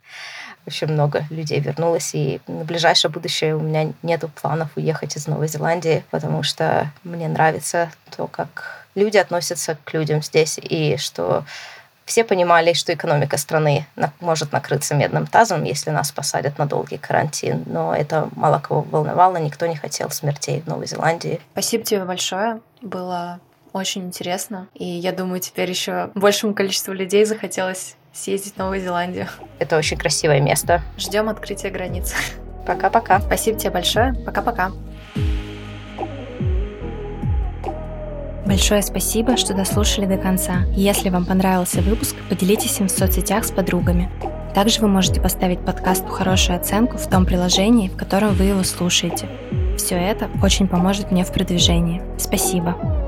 очень 0.68 0.88
много 0.88 1.26
людей 1.30 1.60
вернулось, 1.60 2.14
и 2.14 2.42
на 2.48 2.64
ближайшее 2.64 3.10
будущее 3.10 3.56
у 3.56 3.60
меня 3.60 3.94
нет 4.04 4.24
планов 4.42 4.70
уехать 4.76 5.16
из 5.16 5.28
Новой 5.28 5.48
Зеландии, 5.48 6.04
потому 6.12 6.44
что 6.44 6.92
мне 7.04 7.28
нравится 7.28 7.90
то, 8.16 8.28
как 8.28 8.86
люди 8.96 9.18
относятся 9.18 9.78
к 9.84 9.94
людям 9.94 10.22
здесь, 10.22 10.60
и 10.62 10.98
что 10.98 11.46
все 12.06 12.24
понимали, 12.24 12.74
что 12.74 12.94
экономика 12.94 13.38
страны 13.38 13.86
может 14.22 14.54
накрыться 14.54 14.96
медным 14.96 15.28
тазом, 15.28 15.64
если 15.64 15.90
нас 15.92 16.12
посадят 16.12 16.58
на 16.58 16.66
долгий 16.66 16.98
карантин. 16.98 17.64
Но 17.66 17.94
это 17.94 18.30
мало 18.36 18.60
кого 18.60 18.82
волновало, 18.82 19.38
никто 19.38 19.66
не 19.66 19.76
хотел 19.76 20.10
смертей 20.10 20.62
в 20.62 20.68
Новой 20.68 20.88
Зеландии. 20.88 21.42
Спасибо 21.52 21.84
тебе 21.84 22.06
большое. 22.06 22.62
Было 22.82 23.40
очень 23.74 24.06
интересно. 24.06 24.68
И 24.74 24.86
я 24.86 25.12
думаю, 25.12 25.42
теперь 25.42 25.70
еще 25.70 26.10
большему 26.16 26.54
количеству 26.54 26.94
людей 26.94 27.26
захотелось 27.26 27.98
съездить 28.18 28.56
в 28.56 28.58
Новую 28.58 28.82
Зеландию. 28.82 29.28
Это 29.60 29.78
очень 29.78 29.98
красивое 29.98 30.42
место. 30.42 30.82
Ждем 30.98 31.30
открытия 31.30 31.70
границ. 31.70 32.14
Пока-пока. 32.66 33.20
Спасибо 33.22 33.58
тебе 33.58 33.72
большое. 33.72 34.14
Пока-пока. 34.26 34.72
Большое 38.46 38.82
спасибо, 38.82 39.36
что 39.36 39.54
дослушали 39.54 40.06
до 40.06 40.18
конца. 40.18 40.64
Если 40.72 41.10
вам 41.10 41.26
понравился 41.26 41.82
выпуск, 41.82 42.16
поделитесь 42.30 42.80
им 42.80 42.88
в 42.88 42.92
соцсетях 42.92 43.44
с 43.44 43.52
подругами. 43.52 44.10
Также 44.56 44.80
вы 44.80 44.88
можете 44.88 45.22
поставить 45.22 45.64
подкасту 45.64 46.08
хорошую 46.08 46.58
оценку 46.58 46.98
в 46.98 47.08
том 47.08 47.26
приложении, 47.26 47.90
в 47.90 47.98
котором 47.98 48.34
вы 48.34 48.46
его 48.46 48.64
слушаете. 48.64 49.28
Все 49.78 49.96
это 49.96 50.30
очень 50.42 50.68
поможет 50.68 51.12
мне 51.12 51.26
в 51.26 51.32
продвижении. 51.32 52.02
Спасибо. 52.18 53.07